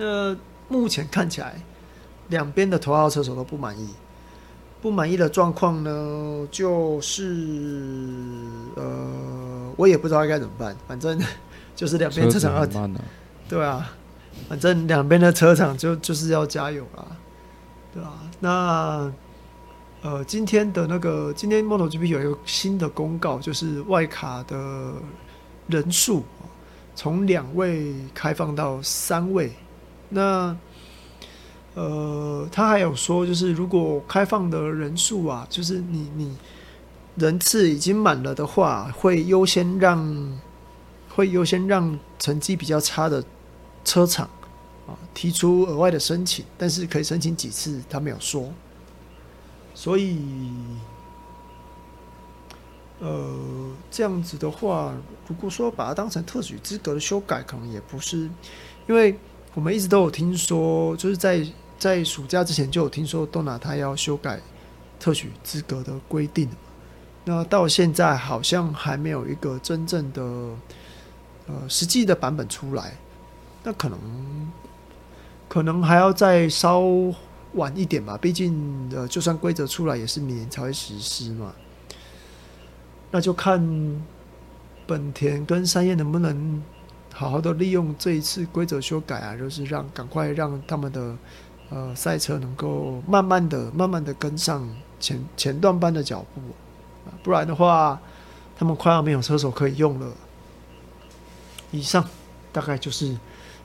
[0.00, 0.34] 那
[0.66, 1.60] 目前看起来，
[2.28, 3.86] 两边的头号车手都不满意。
[4.80, 7.22] 不满意的状况呢，就是
[8.76, 10.74] 呃，我也不知道该怎么办。
[10.88, 11.20] 反正
[11.76, 12.66] 就是两边车厂要，
[13.46, 13.92] 对啊，
[14.48, 17.04] 反正两边的车厂就就是要加油啦，
[17.92, 18.14] 对啊。
[18.40, 19.12] 那
[20.00, 24.94] 呃，今天的那个今天 MotoGP 有一个新的公告，就是外卡的
[25.66, 26.24] 人数
[26.94, 29.52] 从两位开放到三位。
[30.12, 30.56] 那，
[31.74, 36.36] 呃，他还有说，就是如果开放的人数啊，就是你你
[37.14, 40.38] 人次已经满了的话，会优先让
[41.14, 43.24] 会优先让成绩比较差的
[43.84, 44.28] 车厂
[44.88, 48.52] 啊提出额外的申请，但是可以申请几次，他没有说。
[49.72, 50.18] 所以，
[52.98, 53.38] 呃，
[53.92, 54.92] 这样子的话，
[55.28, 58.28] 如果说把它当成特许资格的修改，可能也不是，
[58.88, 59.16] 因为。
[59.52, 61.44] 我们一直都有听说，就是在
[61.76, 64.40] 在暑假之前就有听说，Dorna 他要修改
[65.00, 66.48] 特许资格的规定。
[67.24, 70.22] 那到现在好像还没有一个真正的
[71.48, 72.94] 呃实际的版本出来。
[73.64, 73.98] 那可能
[75.48, 76.82] 可能还要再稍
[77.54, 78.16] 晚一点吧。
[78.16, 81.52] 毕竟呃，就算规则出来，也是明年才会实施嘛。
[83.10, 83.60] 那就看
[84.86, 86.62] 本田跟三叶能不能。
[87.20, 91.14] 好好的利用这一次规则修改啊，就是让赶快让他们的
[91.68, 94.66] 呃赛车能够慢慢的、慢慢的跟上
[94.98, 96.40] 前前段班的脚步
[97.04, 98.00] 啊，不然的话，
[98.56, 100.10] 他们快要没有车手可以用了。
[101.70, 102.02] 以上
[102.52, 103.14] 大概就是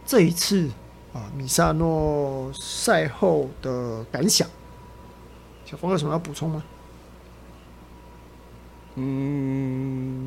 [0.06, 0.70] 这一次
[1.14, 4.46] 啊米萨诺赛后的感想。
[5.64, 6.62] 小峰有什么要补充吗？
[8.96, 10.26] 嗯。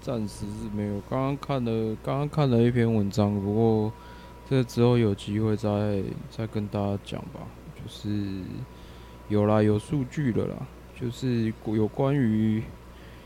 [0.00, 3.92] 暂时是没有，刚刚看了，刚刚看了一篇文章，不过
[4.48, 7.40] 这之后有机会再再跟大家讲吧。
[7.74, 8.08] 就是
[9.28, 10.56] 有啦，有数据了啦，
[10.98, 12.62] 就是有关于，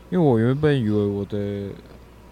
[0.09, 1.69] 因为我原本以为我的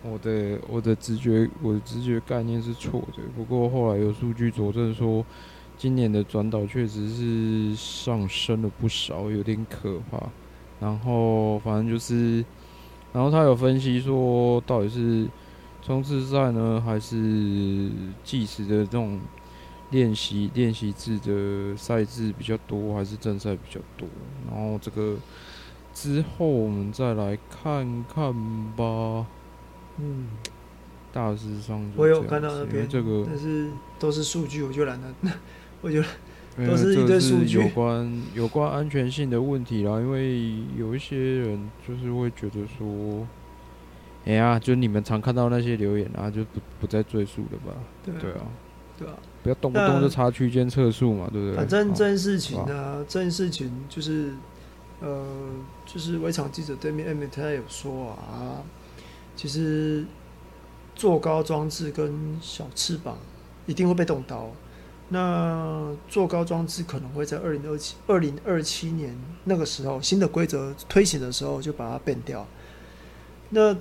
[0.03, 5.25] 我的我的直觉我的直觉概念是错的，不过后来有数据佐证说，
[5.77, 10.21] 今年的转导确实是上升了不少，有点可怕。
[10.79, 12.43] 然后反正就是。
[13.13, 15.27] 然后他有分析说，到底是
[15.81, 17.89] 冲刺赛呢，还是
[18.23, 19.19] 计时的这种
[19.91, 24.07] 练习练习制的赛制比较多，还是正赛比较多？
[24.49, 25.15] 然后这个
[25.93, 28.33] 之后我们再来看看
[28.75, 29.27] 吧。
[29.99, 30.29] 嗯，
[31.11, 35.13] 大致上我有看到那边这个，但是都是数据，我就懒得，
[35.81, 36.07] 我觉得。
[36.57, 39.99] 都是一堆数据，有关有关安全性的问题啦。
[39.99, 43.27] 因为有一些人就是会觉得说，
[44.25, 47.73] 哎呀，就你们常看到那些留言啊，就不不再赘述了吧？
[48.05, 48.37] 对啊，对啊，
[48.99, 51.55] 对啊，不要动不动就查区间测速嘛，对不对？
[51.55, 54.33] 反正这件事情呢，这件事情就是，
[55.01, 55.25] 呃，
[55.87, 58.61] 就是围场记者对面 Emmett 他有说啊，
[59.35, 60.05] 其实
[60.95, 63.17] 坐高装置跟小翅膀
[63.65, 64.51] 一定会被动刀。
[65.13, 72.45] 那坐高装置可能会在二零二七、二零二七年那个时候新的规则推行的时候就把它变掉。
[73.49, 73.77] 那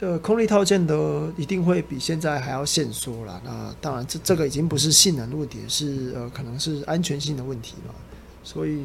[0.00, 3.40] 呃，空力套件的一定会比现在还要限缩啦。
[3.44, 7.94] 那当然，这这个已经不是性能问题，是呃，可能是安全性的问题嘛。
[8.42, 8.80] 所以，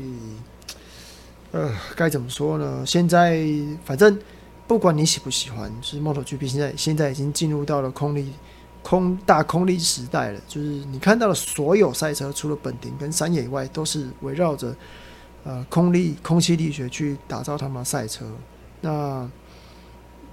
[1.51, 2.85] 呃，该怎么说呢？
[2.85, 3.43] 现在
[3.83, 4.15] 反正
[4.67, 8.31] 不管你喜不喜欢，就是 MotoGP 现在现在已经进入到了空力
[8.87, 10.39] 空大空力时代了。
[10.47, 14.73] 就是你看到的所有赛车，除了本田跟山野以外，都是围绕着
[15.43, 18.25] 呃空力空气力学去打造他们的赛车。
[18.79, 19.29] 那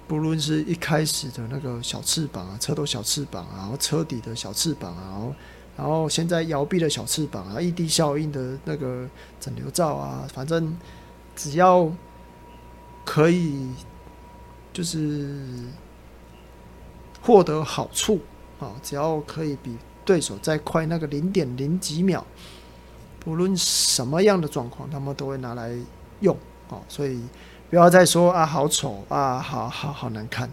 [0.07, 5.35] 不论是一开始的那个小翅膀啊，车头小翅膀啊，然后车底的小翅膀啊，然后
[5.75, 9.05] 然后现在摇臂的小翅膀啊，异地效应的那个
[9.37, 10.77] 整流罩啊，反正
[11.35, 11.91] 只要
[13.03, 13.67] 可以
[14.71, 15.65] 就是
[17.21, 18.21] 获得好处
[18.59, 22.25] 啊，只要可以比对手再快那个零点零几秒，
[23.19, 25.71] 不论什么样的状况，他们都会拿来
[26.21, 26.35] 用
[26.69, 27.21] 啊，所以。
[27.67, 30.49] 不要再说啊，好丑啊，好好好难看，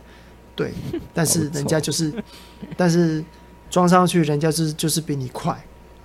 [0.57, 0.73] 对，
[1.13, 2.11] 但是人家就是，
[2.75, 3.23] 但是
[3.71, 5.53] 装上去，人家就是就是比你快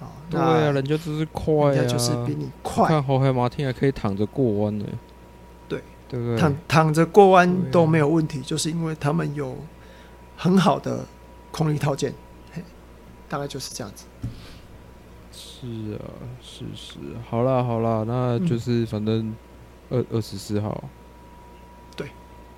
[0.02, 2.89] 啊，对啊，人家就是快啊，人家就是比你快。
[2.89, 4.86] 看侯海马汀还可以躺着过弯呢，
[5.70, 6.38] 对，对不对？
[6.38, 9.56] 躺躺着过弯都没有问题，就是因为他们有
[10.36, 11.06] 很好的
[11.58, 12.14] 空力套件，
[12.53, 12.62] 嘿，
[13.28, 14.05] 大概就是这样子。
[15.32, 16.05] 是啊，
[16.39, 19.36] 是是，好啦好啦，那就是反正
[19.89, 20.84] 二二十四号。
[21.95, 22.12] 对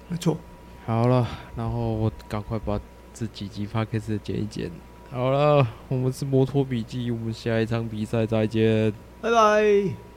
[0.10, 0.38] 没错，
[0.86, 1.26] 好了，
[1.56, 2.78] 然后我赶快把
[3.14, 4.70] 这几集 podcast 剪一剪。
[5.10, 8.92] 好了，我们是摩托笔记，我们下一场比赛再见，
[9.22, 10.09] 拜拜。